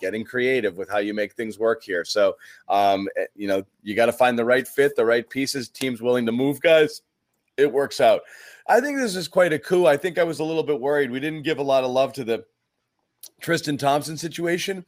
[0.00, 2.06] getting creative with how you make things work here.
[2.06, 2.36] So,
[2.70, 6.00] um, eh, you know, you got to find the right fit, the right pieces, teams
[6.00, 7.02] willing to move guys.
[7.58, 8.22] It works out.
[8.66, 9.86] I think this is quite a coup.
[9.86, 11.10] I think I was a little bit worried.
[11.10, 12.44] We didn't give a lot of love to the
[13.40, 14.84] Tristan Thompson situation.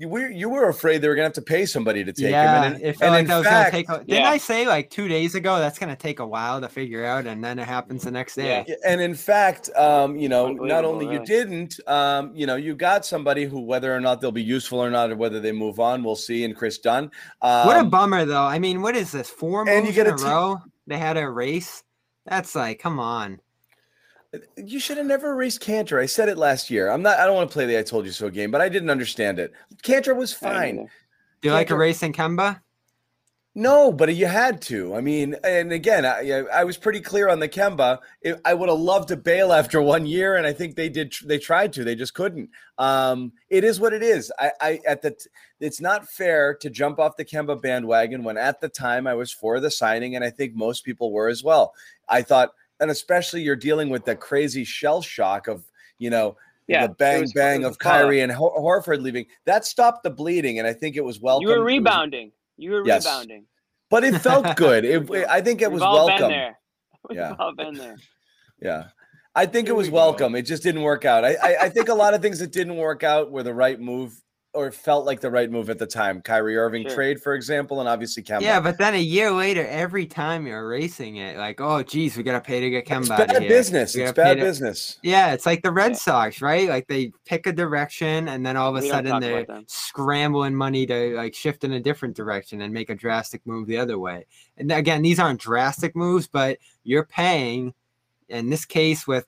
[0.00, 2.62] You were you were afraid they were gonna have to pay somebody to take yeah,
[2.62, 2.74] him.
[2.74, 3.88] And, it felt and like in that was fact, gonna take.
[3.88, 4.30] A, didn't Yeah.
[4.30, 7.42] I say like two days ago that's gonna take a while to figure out, and
[7.42, 8.64] then it happens the next day?
[8.68, 8.74] Yeah.
[8.86, 12.76] and in fact, um, you know, not Unbelievable, only you didn't, um, you know, you
[12.76, 15.80] got somebody who, whether or not they'll be useful or not, or whether they move
[15.80, 16.44] on, we'll see.
[16.44, 17.10] In Kris Dunn,
[17.42, 18.44] um, what a bummer, though.
[18.44, 19.28] I mean, what is this?
[19.28, 20.58] Four and you get in a a t- row.
[20.86, 21.82] They had a race.
[22.28, 23.40] That's like, come on.
[24.56, 26.02] You should have never raced Kanter.
[26.02, 26.90] I said it last year.
[26.90, 27.18] I'm not.
[27.18, 29.38] I don't want to play the "I told you so" game, but I didn't understand
[29.38, 29.52] it.
[29.82, 30.76] Kanter was fine.
[31.40, 32.60] Do you like a Kanter- race in Kemba?
[33.58, 34.94] No, but you had to.
[34.94, 37.98] I mean, and again, I, I was pretty clear on the Kemba.
[38.44, 41.12] I would have loved to bail after one year, and I think they did.
[41.24, 41.82] They tried to.
[41.82, 42.50] They just couldn't.
[42.78, 44.30] Um, it is what it is.
[44.38, 45.10] I, I at the.
[45.10, 45.28] t-
[45.58, 49.32] It's not fair to jump off the Kemba bandwagon when at the time I was
[49.32, 51.74] for the signing, and I think most people were as well.
[52.08, 55.64] I thought, and especially you're dealing with the crazy shell shock of
[55.98, 56.36] you know
[56.68, 57.76] Yeah, the bang was- bang of.
[57.80, 59.26] Kyrie and Hor- Horford leaving.
[59.46, 61.48] That stopped the bleeding, and I think it was welcome.
[61.48, 62.30] You were rebounding.
[62.58, 63.06] You were Yes.
[63.06, 63.46] rebounding.
[63.88, 64.84] but it felt good.
[64.84, 66.18] It, I think it We've was welcome.
[66.18, 66.58] been there.
[67.08, 67.34] We've Yeah.
[67.38, 67.96] all been there.
[68.60, 68.88] Yeah.
[69.36, 70.34] I think it was we welcome.
[70.34, 71.24] It just didn't work out.
[71.24, 73.78] I, I, I think a lot of things that didn't work out were the right
[73.80, 74.20] move
[74.54, 76.22] or felt like the right move at the time.
[76.22, 76.94] Kyrie Irving Sure.
[76.94, 78.40] trade, for example, and obviously Kemba.
[78.40, 82.22] Yeah, but then a year later, every time you're racing it, like, oh, geez, we
[82.22, 83.48] gotta pay to get Kemba it's bad here.
[83.48, 83.94] business.
[83.94, 84.98] We It's gotta bad to- business.
[85.02, 85.96] Yeah, it's like the Red Yeah.
[85.98, 86.66] Sox, right?
[86.68, 90.86] Like they pick a direction and then all of a We sudden they're scrambling money
[90.86, 94.24] to like shift in a different direction and make a drastic move the other way.
[94.56, 97.74] And again, these aren't drastic moves, but you're paying
[98.30, 99.26] in this case with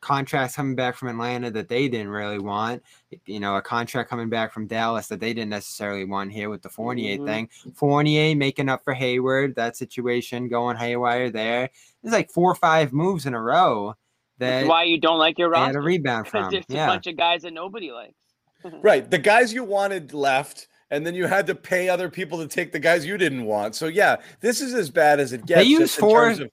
[0.00, 2.82] contracts coming back from Atlanta that they didn't really want.
[3.26, 6.62] You know, a contract coming back from Dallas that they didn't necessarily want here with
[6.62, 7.26] the Fournier Mhm.
[7.26, 7.48] thing.
[7.74, 11.70] Fournier making up for Hayward, that situation going haywire there.
[12.02, 13.94] There's like four or five moves in a row
[14.38, 15.78] That's that why you don't like your they had roster.
[15.80, 16.50] a rebound Because from.
[16.52, 18.14] there's a bunch of guys that nobody likes.
[18.82, 19.10] Right.
[19.10, 22.72] The guys you wanted left, and then you had to pay other people to take
[22.72, 23.74] the guys you didn't want.
[23.74, 25.60] So yeah, this is as bad as it gets.
[25.60, 26.50] They use four- of-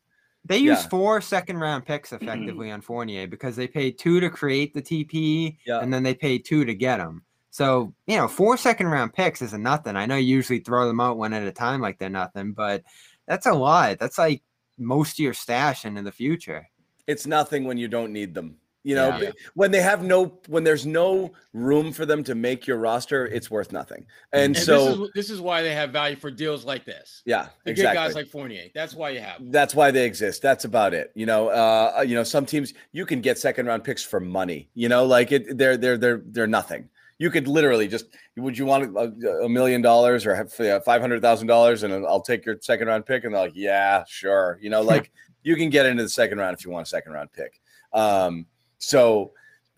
[0.47, 0.89] They used Yeah.
[0.89, 2.23] four second round picks mm-hmm.
[2.23, 5.79] effectively on Fournier because they paid two to create the TP Yeah.
[5.79, 7.23] and then they paid two to get him.
[7.49, 9.95] So, you know, four second round picks isn't nothing.
[9.95, 12.83] I know you usually throw them out one at a time like they're nothing, but
[13.27, 13.97] that's a lot.
[13.99, 14.43] That's like
[14.77, 16.67] most of your stash into the future.
[17.07, 18.57] it's nothing when you don't need them.
[18.87, 19.31] You know, Yeah.
[19.53, 23.51] when they have no, when there's no room for them to make your roster, it's
[23.51, 24.05] worth nothing.
[24.31, 27.21] And, And so, this is this is why they have value for deals like this.
[27.25, 27.83] yeah, To exactly.
[27.83, 28.67] get guys like Fournier.
[28.73, 29.39] That's why you have.
[29.39, 29.51] them.
[29.51, 30.41] That's why they exist.
[30.41, 31.11] That's about it.
[31.15, 34.69] You know, uh, you know, some teams you can get second round picks for money.
[34.73, 36.87] You know, like it, they're they're they're they're nothing.
[37.19, 38.05] You could literally just,
[38.37, 42.21] would you want a, a million dollars or have five hundred thousand dollars, and I'll
[42.21, 44.59] take your second round pick, and they're like, yeah, sure.
[44.61, 45.11] You know, like
[45.43, 47.59] you can get into the second round if you want a second round pick.
[47.91, 48.45] Um,
[48.77, 49.31] so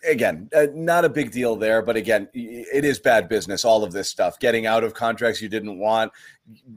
[0.08, 3.66] again, uh, not a big deal there, but again, it is bad business.
[3.66, 6.12] All of this stuff, getting out of contracts you didn't want.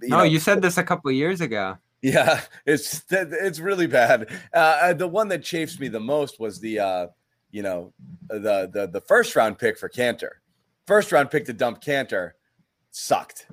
[0.01, 1.79] You no, know, you said this a couple of years ago.
[2.03, 4.29] yeah, it's it's really bad.
[4.53, 7.07] Uh, the one that chafes me the most was the uh,
[7.51, 7.93] you know
[8.29, 10.31] the the the first round pick for Kanter.
[10.87, 12.33] First round pick to dump Kanter
[12.91, 13.47] sucked,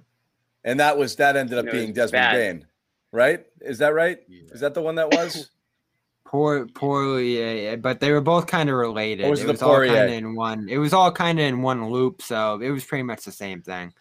[0.63, 2.33] and that was that ended up It being Desmond bad.
[2.33, 2.67] Bane,
[3.11, 3.45] right?
[3.61, 4.19] Is that right?
[4.27, 4.51] Yeah.
[4.51, 5.49] Is that the one that was?
[6.29, 9.27] Poor, poorly, uh, but they were both kind of related.
[9.27, 10.69] was it the was all kind of in one.
[10.69, 13.63] It was all kind of in one loop, so it was pretty much the same
[13.63, 13.91] thing.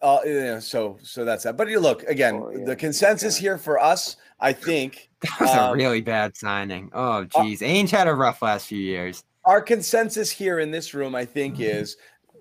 [0.00, 1.58] uh, yeah, so so that's that.
[1.58, 2.64] But you look again, yeah.
[2.64, 6.88] the consensus here for us, I think, That was Um, a really bad signing.
[6.94, 9.22] Oh, geez, Ainge had a rough last few years.
[9.44, 11.98] our consensus here in this room, I think, is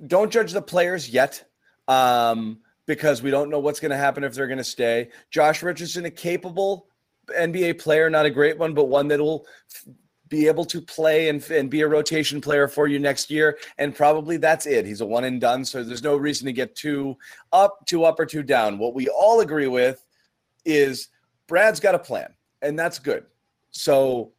[0.07, 1.43] don't judge the players yet.
[1.89, 5.09] Um, because we don't know what's going to happen if they're going to stay.
[5.29, 6.87] Josh Richardson, a capable
[7.27, 9.45] NBA player, not a great one, but one that will
[10.27, 13.57] be able to play and, and be a rotation player for you next year.
[13.77, 14.85] And probably that's it.
[14.85, 15.63] He's a one and done.
[15.65, 17.15] So there's no reason to get too
[17.53, 18.77] up, too up, or too down.
[18.77, 20.03] What we all agree with
[20.65, 21.09] is
[21.47, 23.25] Brad's got a plan, and that's good.
[23.71, 24.31] So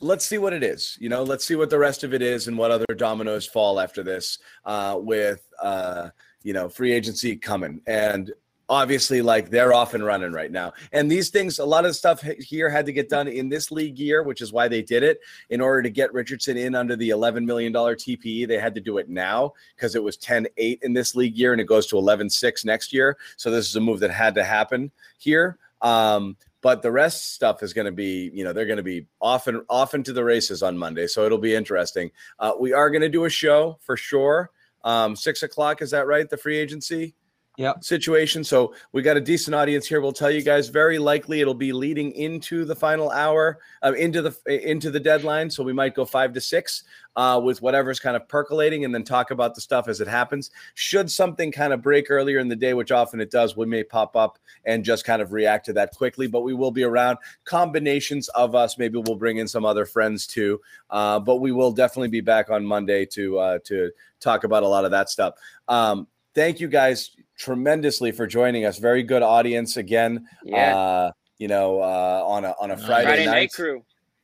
[0.00, 0.96] let's see what it is.
[1.00, 3.80] You know, let's see what the rest of it is and what other dominoes fall
[3.80, 6.10] after this uh, with, uh,
[6.42, 7.80] you know, free agency coming.
[7.86, 8.32] And
[8.68, 10.72] obviously, like they're off and running right now.
[10.92, 13.98] And these things, a lot of stuff here had to get done in this league
[13.98, 15.20] year, which is why they did it.
[15.50, 18.98] In order to get Richardson in under the $11 million TPE, they had to do
[18.98, 21.98] it now because it was 10 8 in this league year and it goes to
[21.98, 23.16] 11 6 next year.
[23.36, 25.58] So this is a move that had to happen here.
[25.80, 29.06] Um, but the rest stuff is going to be, you know, they're going to be
[29.20, 32.10] off and off into the races on Monday, so it'll be interesting.
[32.38, 34.50] Uh, we are going to do a show for sure.
[34.84, 36.28] Um, six o'clock, is that right?
[36.30, 37.14] The free agency
[37.58, 37.84] Yep.
[37.84, 38.44] situation.
[38.44, 40.00] So we got a decent audience here.
[40.00, 44.22] We'll tell you guys very likely it'll be leading into the final hour, uh, into
[44.22, 44.34] the
[44.70, 45.50] into the deadline.
[45.50, 46.84] So we might go five to six
[47.14, 50.50] uh, with whatever's kind of percolating, and then talk about the stuff as it happens.
[50.74, 53.84] Should something kind of break earlier in the day, which often it does, we may
[53.84, 56.26] pop up and just kind of react to that quickly.
[56.28, 57.18] But we will be around.
[57.44, 58.78] Combinations of us.
[58.78, 60.58] Maybe we'll bring in some other friends too.
[60.88, 63.90] Uh, but we will definitely be back on Monday to uh, to
[64.20, 65.34] talk about a lot of that stuff.
[65.68, 68.78] Um, thank you guys tremendously for joining us.
[68.78, 70.26] Very good audience again.
[70.44, 70.76] Yeah.
[70.76, 73.32] Uh, you know, uh, on a on a Friday, Friday night.
[73.32, 73.82] night crew.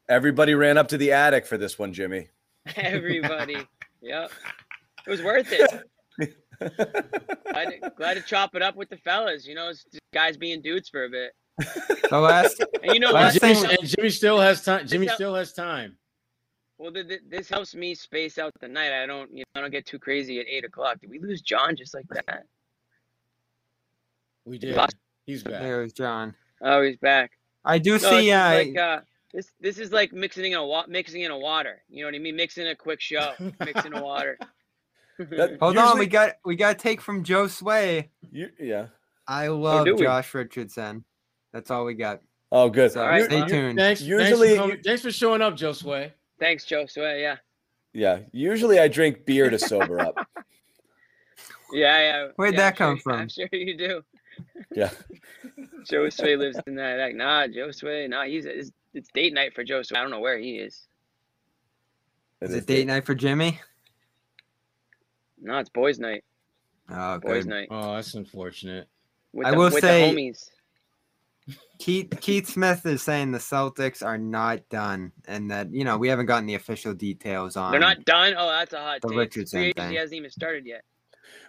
[0.08, 2.28] Everybody ran up to the attic for this one, Jimmy.
[2.76, 3.56] Everybody.
[4.00, 4.30] yep.
[5.06, 5.84] It was worth it.
[7.52, 9.46] glad, to, glad to chop it up with the fellas.
[9.46, 11.32] You know, it's guys being dudes for a bit.
[12.10, 13.40] The last, And you know Last?
[13.40, 14.86] Jimmy, thing- and Jimmy still has time.
[14.86, 15.96] Jimmy This- still has time.
[16.78, 18.92] Well, th- th- this helps me space out the night.
[18.92, 21.00] I don't, you know, I don't get too crazy at eight o'clock.
[21.00, 22.44] Did we lose John just like that?
[24.48, 24.78] We did.
[25.26, 25.60] He's back.
[25.60, 26.34] there's John.
[26.62, 27.32] Oh, he's back.
[27.64, 28.30] I do No, see.
[28.30, 29.00] it's Uh, like uh,
[29.34, 29.52] this.
[29.60, 31.82] This is like mixing in a wa- mixing in a water.
[31.88, 32.34] You know what I mean?
[32.36, 33.32] Mixing a quick show.
[33.60, 34.38] mixing a water.
[35.18, 38.10] That- hold on, we got we got to take from Joe Sway.
[38.32, 38.86] You, yeah.
[39.26, 40.02] I love do we?
[40.02, 41.04] Josh Richardson.
[41.52, 42.20] That's all we got.
[42.50, 42.92] Oh, good.
[42.92, 43.78] So All right, stay well, tuned.
[43.78, 46.14] Thanks, Usually- thanks for, coming- thanks for showing up, Joe Sway.
[46.40, 47.20] Thanks, Joe Sway.
[47.20, 47.36] Yeah,
[47.92, 48.20] Yeah.
[48.32, 50.14] Usually I drink beer to sober up.
[51.72, 52.26] yeah, yeah.
[52.36, 53.20] Where'd yeah, that I'm sure- come from?
[53.20, 54.02] I'm sure you do.
[54.74, 54.90] Yeah.
[55.90, 56.98] Joe Sway lives in that.
[56.98, 58.06] Like, nah, Joe Sway.
[58.08, 59.98] Nah, he's it's, it's date night for Joe Sway.
[59.98, 60.86] I don't know where he is.
[62.40, 63.60] Is it date night for Jimmy?
[65.40, 66.24] No, it's boys' night.
[66.90, 67.50] Oh, Boys' good.
[67.50, 67.68] night.
[67.70, 68.88] Oh, that's unfortunate.
[69.32, 70.50] With I the, will with say- the homies.
[71.78, 76.08] Keith Keith Smith is saying the Celtics are not done, and that you know we
[76.08, 77.70] haven't gotten the official details on.
[77.70, 78.34] They're not done.
[78.36, 79.16] Oh, that's a hot the take.
[79.18, 79.84] Richardson Free thing.
[79.84, 80.84] agency hasn't even started yet.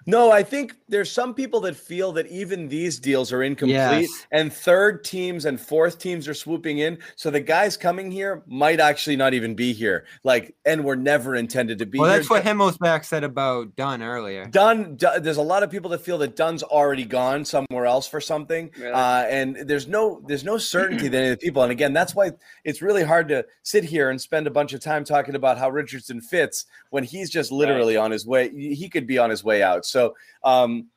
[0.10, 3.78] No, I think there's some people that feel that even these deals are incomplete
[4.10, 4.26] Yes.
[4.32, 6.98] and third teams and fourth teams are swooping in.
[7.16, 10.06] So the guys coming here might actually not even be here.
[10.24, 12.18] Like, and were never intended to be Well, here.
[12.18, 14.46] that's what Himmelsbach said about Dunn earlier.
[14.46, 18.08] Dunn, Dunn- there's a lot of people that feel that Dunn's already gone somewhere else
[18.08, 18.92] for something, Really?
[18.92, 21.62] uh, and there's no there's no certainty that any of the people.
[21.62, 22.32] And again, that's why
[22.64, 25.70] it's really hard to sit here and spend a bunch of time talking about how
[25.70, 28.50] Richardson fits when he's just literally on his way.
[28.50, 29.86] He could be on his way out.
[29.86, 29.99] So,
[30.44, 30.88] um,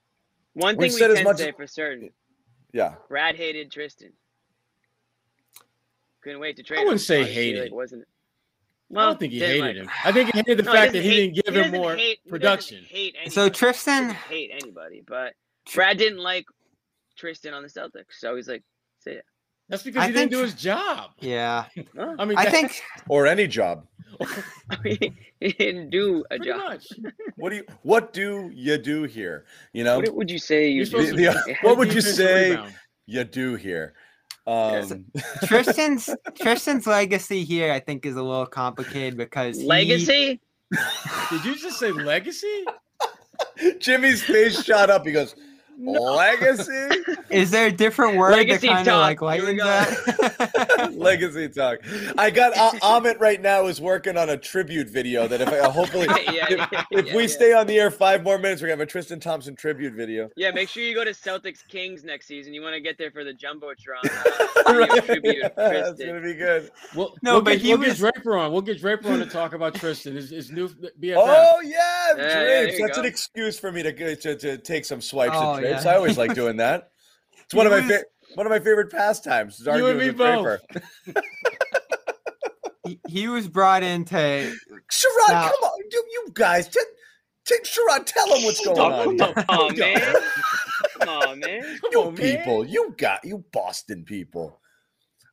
[0.55, 2.11] One thing we said as can much- say for certain:
[2.73, 4.13] yeah, Brad hated Tristan.
[6.23, 6.79] Couldn't wait to trade.
[6.79, 7.05] I wouldn't him.
[7.05, 7.63] say Obviously, hated.
[7.65, 8.09] Like, wasn't it?
[8.95, 9.91] I don't think he hated like- him.
[10.05, 11.97] I think he hated the No, fact doesn't that he hate- didn't give him more
[11.97, 12.85] hate- production.
[12.85, 13.31] Hate anybody.
[13.31, 15.35] So Tristan, hate anybody, but
[15.75, 16.45] Brad didn't like
[17.17, 18.63] Tristan on the Celtics, so he's like,
[19.01, 19.21] "See ya."
[19.69, 21.11] That's because I he didn't do his job.
[21.21, 21.65] yeah,
[22.19, 23.87] I mean, I think or any job.
[24.71, 26.59] I mean, he didn't do a pretty job.
[26.59, 26.87] much.
[27.37, 29.47] What do you what do you do here?
[29.73, 31.07] You know, What would you say you do?
[31.07, 32.51] The- the- what would you say?
[32.51, 32.75] rebound.
[33.07, 33.95] you do here.
[34.47, 35.07] Um,
[35.47, 36.11] Tristan's
[36.41, 40.41] Tristan's legacy here, I think, is a little complicated because he- Legacy?
[41.31, 42.65] Did you just say legacy?
[43.79, 45.07] Jimmy's face shot up.
[45.07, 45.35] He goes,
[45.83, 46.89] "Legacy."
[47.31, 49.23] Is there a different word Legacy that kind of talk.
[49.23, 50.91] like lightens that?
[50.95, 51.79] Legacy talk.
[52.19, 55.69] I got uh, Amit right now is working on a tribute video that if I
[55.71, 57.29] hopefully Yeah, if, yeah, if yeah, we yeah.
[57.29, 60.29] stay on the air five more minutes, we're gonna have a Tristan Thompson tribute video.
[60.37, 62.53] Yeah, make sure you go to Celtics Kings next season.
[62.55, 64.03] You want to get there for the jumbotron.
[64.67, 66.71] Uh, video tribute of That's gonna be good.
[66.95, 68.53] Well, No, we'll but get, he we'll was- get Draper on.
[68.53, 70.15] We'll get Draper on to talk about Tristan.
[70.17, 71.15] His, his new BFF.
[71.17, 72.81] Oh yeah, Yeah, yeah, there drapes.
[72.81, 75.72] That's an excuse for me to, to to take some swipes Oh, at drapes.
[75.85, 75.91] Yeah.
[75.93, 76.91] I always like doing that.
[77.45, 78.05] It's one of my was- fa-
[78.35, 79.61] one of my favorite pastimes.
[79.61, 80.61] Is You and arguing me with Draper.
[82.87, 86.81] he, he was brought in to Sherrod, Now- come on, you, you guys, t-
[87.47, 89.19] t- Sherrod, tell him what's going on.
[89.19, 90.15] come on, man.
[90.99, 91.63] Come on, man.
[91.81, 92.37] Come You on, man.
[92.39, 94.59] people, you got you Boston people.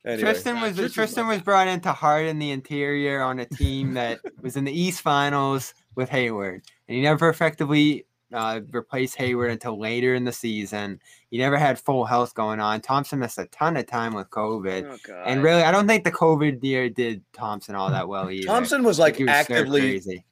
[0.06, 3.94] Anyway, Tristan was Tristan's Tristan was brought in to harden the interior on a team
[3.96, 9.52] that was in the East Finals with Hayward, and he never effectively uh, replaced Hayward
[9.52, 11.00] until later in the season.
[11.32, 12.82] He never had full health going on.
[12.82, 15.24] Thompson missed a ton of time with COVID, Oh, God.
[15.28, 18.46] and really, I don't think the COVID year did Thompson all that well either.
[18.48, 19.82] Thompson was like was actively.
[19.82, 20.24] crazy.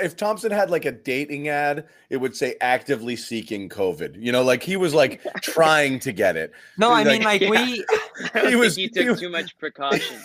[0.00, 4.14] If Thompson had like a dating ad, it would say actively seeking COVID.
[4.20, 6.52] You know, like he was like trying to get it.
[6.78, 7.66] No, I He's mean like- like Yeah.
[7.66, 7.84] we.
[8.34, 10.16] I don't he was- he he took was- too much precaution.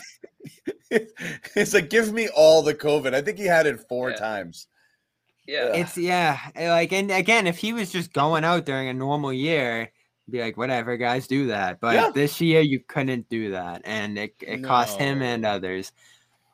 [0.91, 3.13] it's like give me all the COVID.
[3.13, 4.17] I think he had it four Yeah.
[4.17, 4.67] times.
[5.47, 5.73] Yeah.
[5.73, 9.33] It's yeah, eh, like and again, if he was just going out during a normal
[9.33, 9.91] year,
[10.29, 11.79] be like, whatever, guys, do that.
[11.79, 12.11] But Yeah.
[12.13, 15.91] this year, you couldn't do that, and it, it cost him and others.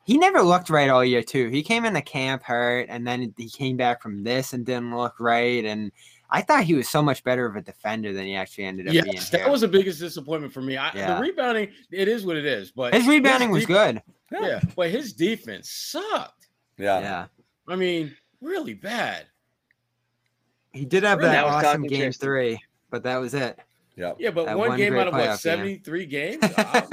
[0.06, 1.50] He never looked right all year too.
[1.50, 5.20] He came into camp hurt, and then he came back from this and didn't look
[5.20, 5.66] right.
[5.66, 5.92] And
[6.30, 8.94] I thought he was so much better of a defender than he actually ended up
[8.94, 9.06] being.
[9.06, 9.52] Yes, that here.
[9.52, 10.78] was the biggest disappointment for me.
[10.78, 11.16] I, Yeah.
[11.16, 12.72] The rebounding, it is what it is.
[12.72, 14.02] But his rebounding was def- good.
[14.32, 16.48] Yeah, but his defense sucked.
[16.78, 17.00] Yeah.
[17.02, 17.26] Yeah,
[17.68, 19.26] I mean, really bad.
[20.74, 21.32] he did have Really?
[21.32, 22.26] that That awesome game Tristan.
[22.26, 22.60] three,
[22.90, 23.58] but that was it.
[23.96, 24.14] Yeah.
[24.20, 25.38] Yeah, but one, one game out of what playoff game.
[25.38, 26.44] seventy-three games.
[26.58, 26.84] I'm,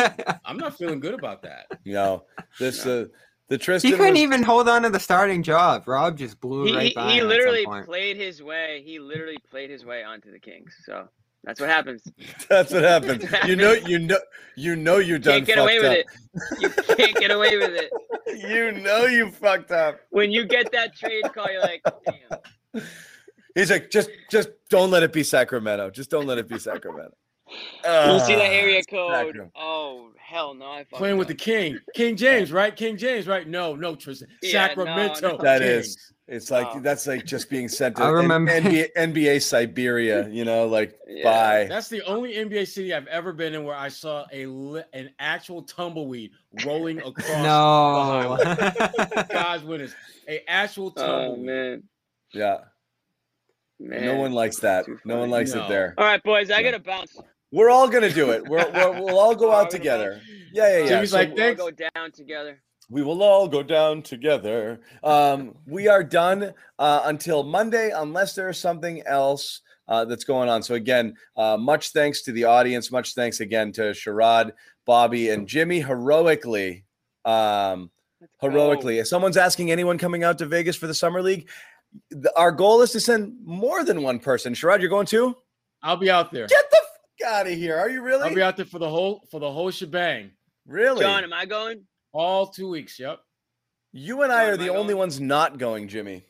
[0.44, 1.66] I'm not feeling good about that.
[1.84, 2.24] No.
[2.58, 3.06] This uh
[3.48, 5.86] the Tristan he couldn't was- even hold on to the starting job.
[5.86, 7.84] Rob just blew He, right he, by he him at some literally point.
[7.84, 8.82] played his way.
[8.86, 10.74] He literally played his way onto the Kings.
[10.86, 11.08] So
[11.46, 12.02] that's what happens.
[12.48, 13.24] That's what happens.
[13.46, 14.18] You know, you know,
[14.56, 15.96] you know, you done Can't get away with up.
[15.96, 16.06] it.
[16.60, 17.90] You can't get away with it.
[18.26, 20.00] You know, you fucked up.
[20.10, 22.82] When you get that trade call, you're like, damn.
[23.54, 25.90] He's like, just, just don't let it be Sacramento.
[25.90, 27.14] Just don't let it be Sacramento.
[27.84, 29.12] We'll see the Ah, area code.
[29.12, 29.50] Sacramento.
[29.54, 30.66] Oh hell no!
[30.66, 31.34] I fucked Playing with the.
[31.34, 32.74] King, King James, right?
[32.74, 33.46] King James, right?
[33.46, 34.28] No, no, Tristan.
[34.42, 35.32] Yeah, Sacramento.
[35.32, 35.36] no.
[35.42, 35.86] That Kings.
[35.88, 36.10] is.
[36.26, 36.80] It's like Oh.
[36.80, 40.26] that's like just being sent to I N- remember- NBA, NBA Siberia.
[40.30, 41.24] You know, like Yeah.
[41.24, 41.66] bye.
[41.68, 45.10] That's the only NBA city I've ever been in where I saw a li- an
[45.18, 46.30] actual tumbleweed
[46.64, 47.28] rolling across.
[47.28, 48.38] No.
[49.30, 49.94] God's witness,
[50.26, 51.82] a actual Oh man,
[52.32, 52.56] Yeah.
[53.78, 54.06] man.
[54.06, 54.86] No one likes that.
[55.04, 55.32] No one funny.
[55.32, 55.92] likes it there.
[55.98, 56.50] All right, boys.
[56.50, 56.70] I Yeah.
[56.70, 57.18] gotta bounce.
[57.54, 58.42] We're all gonna do it.
[58.48, 60.20] We're, we're we'll all go out together.
[60.52, 60.88] Yeah, yeah, yeah.
[60.88, 62.60] Jimmy's So like, We'll all go down together.
[62.90, 64.80] we will all go down together.
[65.04, 70.48] Um, we are done uh, until Monday, unless there is something else uh, that's going
[70.48, 70.62] on.
[70.62, 72.90] So again, uh, much thanks to the audience.
[72.90, 74.50] Much thanks again to Sherrod,
[74.84, 75.80] Bobby, and Jimmy.
[75.80, 76.84] Heroically,
[77.24, 77.90] um,
[78.40, 78.98] heroically.
[78.98, 81.48] If someone's asking anyone coming out to Vegas for the summer league,
[82.10, 84.54] the, our goal is to send more than one person.
[84.54, 85.36] Sherrod, you're going too?
[85.82, 86.46] I'll be out there.
[86.46, 86.83] Get the f-
[87.26, 87.76] out of here.
[87.76, 88.28] Are you really?
[88.28, 90.30] I'll be out there for the whole for the whole shebang.
[90.66, 91.00] really?
[91.00, 91.82] John, am I going?
[92.12, 92.98] All two weeks.
[92.98, 93.18] Yep.
[93.92, 94.98] you and I John, are the I only going?
[94.98, 96.24] ones not going, Jimmy.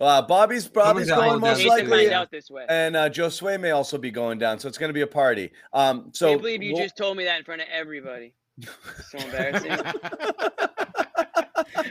[0.00, 2.66] Uh, Bobby's Bobby's got going most hate to likely, find out this way.
[2.68, 4.58] and uh, Joe Sway may also be going down.
[4.58, 5.50] So it's going to be a party.
[5.72, 8.34] Um, so Can't believe you we'll- just told me that in front of everybody.
[9.10, 9.70] So embarrassing.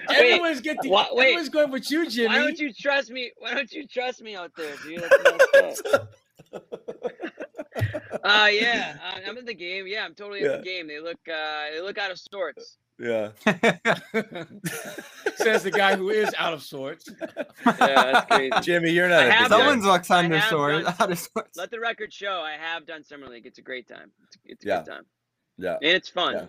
[0.09, 1.25] everyone's get the, wha- wait.
[1.27, 2.27] everyone's going with you, Jimmy.
[2.29, 3.31] Why don't you trust me?
[3.37, 5.03] Why don't you trust me out there, dude?
[7.75, 7.95] That's.
[8.23, 9.85] Uh, yeah, uh, I'm in the game.
[9.87, 10.57] Yeah, I'm totally in Yeah.
[10.57, 10.87] the game.
[10.87, 12.77] They look, uh, they look out of sorts.
[12.99, 13.29] yeah.
[15.35, 17.09] Says the guy who is out of sorts.
[17.65, 18.51] Yeah, that's crazy.
[18.61, 19.23] Jimmy, you're not.
[19.23, 20.83] I a have big done- Someone's looks I under have sword.
[20.83, 21.57] done- Out of sorts.
[21.57, 23.45] Let the record show I have done summer league.
[23.45, 24.11] It's a great time.
[24.25, 24.77] It's, it's a Yeah.
[24.83, 25.05] good time,
[25.57, 26.33] Yeah, and it's fun.
[26.35, 26.45] Yeah.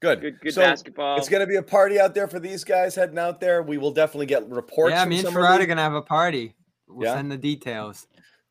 [0.00, 0.20] good.
[0.20, 1.18] Good, good So, basketball.
[1.18, 3.62] It's going to be a party out there for these guys heading out there.
[3.62, 4.92] We will definitely get reports.
[4.92, 5.68] Yeah, from me and Summer Farad are League.
[5.68, 6.54] gonna have a party.
[6.86, 7.14] We'll Yeah?
[7.16, 8.06] send the details.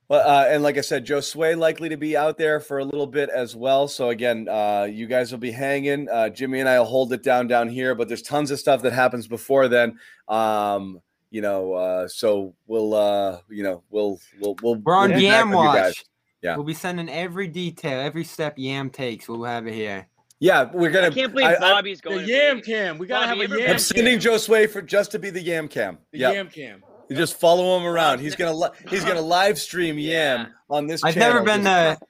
[0.09, 3.07] Well, uh, and like I said, Josue likely to be out there for a little
[3.07, 3.89] bit as well.
[3.89, 6.07] So again, uh, you guys will be hanging.
[6.09, 8.81] Uh, Jimmy and I will hold it down down here, but there's tons of stuff
[8.83, 9.99] that happens before then.
[10.29, 14.75] Um, you know, uh, so we'll, uh, you know, we'll, we'll, we'll.
[14.75, 15.83] We're on we'll be back Yam with you guys.
[15.89, 16.05] Watch.
[16.41, 16.55] Yeah.
[16.55, 19.27] We'll be sending every detail, every step Yam takes.
[19.27, 20.07] We'll have it here.
[20.39, 21.07] Yeah, we're gonna.
[21.07, 22.19] I can't believe I, I, Bobby's The going.
[22.19, 22.67] to yam Vegas.
[22.67, 22.97] cam.
[22.99, 24.31] We gotta Bobby, have you a yam I'm sending cam.
[24.33, 25.97] Josue for just to be the Yam Cam.
[26.11, 26.83] The Yeah, yam cam.
[27.09, 28.19] You just follow him around.
[28.19, 30.47] He's gonna li- he's gonna live stream Yam Yeah.
[30.69, 31.03] on this.
[31.03, 31.33] I've channel.
[31.35, 32.07] never been Just- to.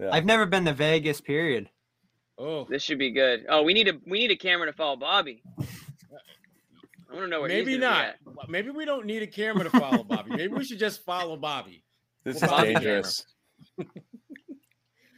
[0.00, 0.10] Yeah.
[0.12, 1.20] I've never been to Vegas.
[1.20, 1.68] Period.
[2.38, 3.46] Oh, This should be good.
[3.48, 5.42] Oh, we need a we need a camera to follow Bobby.
[5.60, 8.40] I want to know where maybe he's gonna be not.
[8.42, 8.48] at.
[8.48, 10.30] Maybe we don't need a camera to follow Bobby.
[10.30, 11.84] Maybe we should just follow Bobby.
[12.24, 13.26] This Well, is Bobby dangerous.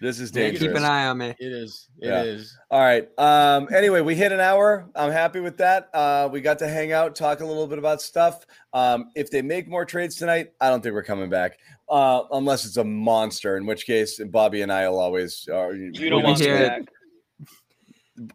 [0.05, 0.63] this is Yeah, dangerous.
[0.69, 1.35] Keep an eye on me.
[1.39, 1.89] It is.
[2.01, 2.57] It is.
[2.71, 2.77] Yeah.
[2.77, 3.09] All right.
[3.19, 4.89] Um, anyway, we hit an hour.
[4.95, 5.89] I'm happy with that.
[5.95, 8.47] Uh, we got to hang out, talk a little bit about stuff.
[8.73, 12.65] Um, if they make more trades tonight, I don't think we're coming back, uh, unless
[12.65, 13.57] it's a monster.
[13.57, 15.49] In which case, Bobby and I will always.
[15.51, 16.69] Uh, You don't want to hear it.
[16.69, 16.83] back.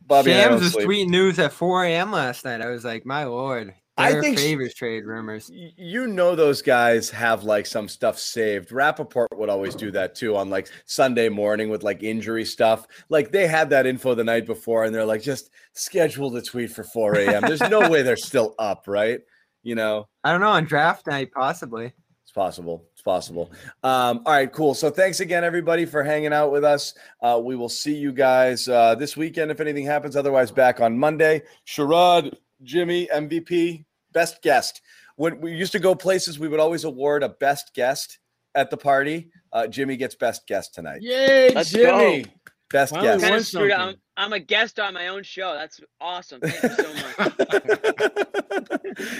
[0.07, 2.11] Bobby and I Shams was tweeting news at 4 a.m.
[2.11, 2.61] last night.
[2.61, 3.73] I was like, my lord.
[3.99, 5.51] I think favors trade rumors.
[5.53, 8.71] You know those guys have like some stuff saved.
[8.71, 12.87] Rapoport would always do that too on like Sunday morning with like injury stuff.
[13.09, 16.71] Like they had that info the night before and they're like, just schedule the tweet
[16.71, 17.41] for 4 a.m.
[17.41, 19.19] There's no way they're still up, right?
[19.63, 21.91] You know, I don't know on draft night, possibly.
[22.23, 22.85] it's possible.
[22.93, 23.51] It's possible.
[23.83, 24.73] Um, all right, cool.
[24.73, 26.93] So thanks again, everybody, for hanging out with us.
[27.21, 30.15] Uh, we will see you guys uh, this weekend if anything happens.
[30.15, 31.41] Otherwise, back on Monday.
[31.67, 32.33] Sherrod,
[32.63, 34.81] Jimmy, MVP, best guest.
[35.15, 38.19] When we used to go places, we would always award a best guest
[38.55, 39.29] at the party.
[39.51, 41.01] Uh, Jimmy gets best guest tonight.
[41.01, 42.25] Yay, Let's Jimmy.
[42.71, 43.23] Best Finally guest.
[43.23, 43.71] Kind of screwed.
[43.71, 43.95] I'm.
[44.15, 45.53] I'm a guest on my own show.
[45.53, 46.41] That's awesome.
[46.41, 47.33] Thank you so much.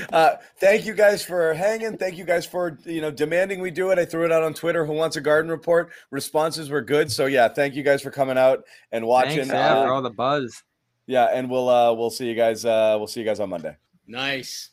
[0.14, 1.98] uh, thank you guys for hanging.
[1.98, 3.98] Thank you guys for you know demanding we do it.
[4.00, 4.86] I threw it out on Twitter.
[4.86, 5.92] Who wants a garden report?
[6.12, 7.12] Responses were good.
[7.12, 9.38] So yeah, thank you guys for coming out and watching.
[9.48, 10.64] Thanks Uh, for all the buzz.
[11.08, 12.66] yeah, and we'll uh, we'll see you guys.
[12.66, 13.78] Uh, we'll see you guys on Monday.
[14.06, 14.72] Nice.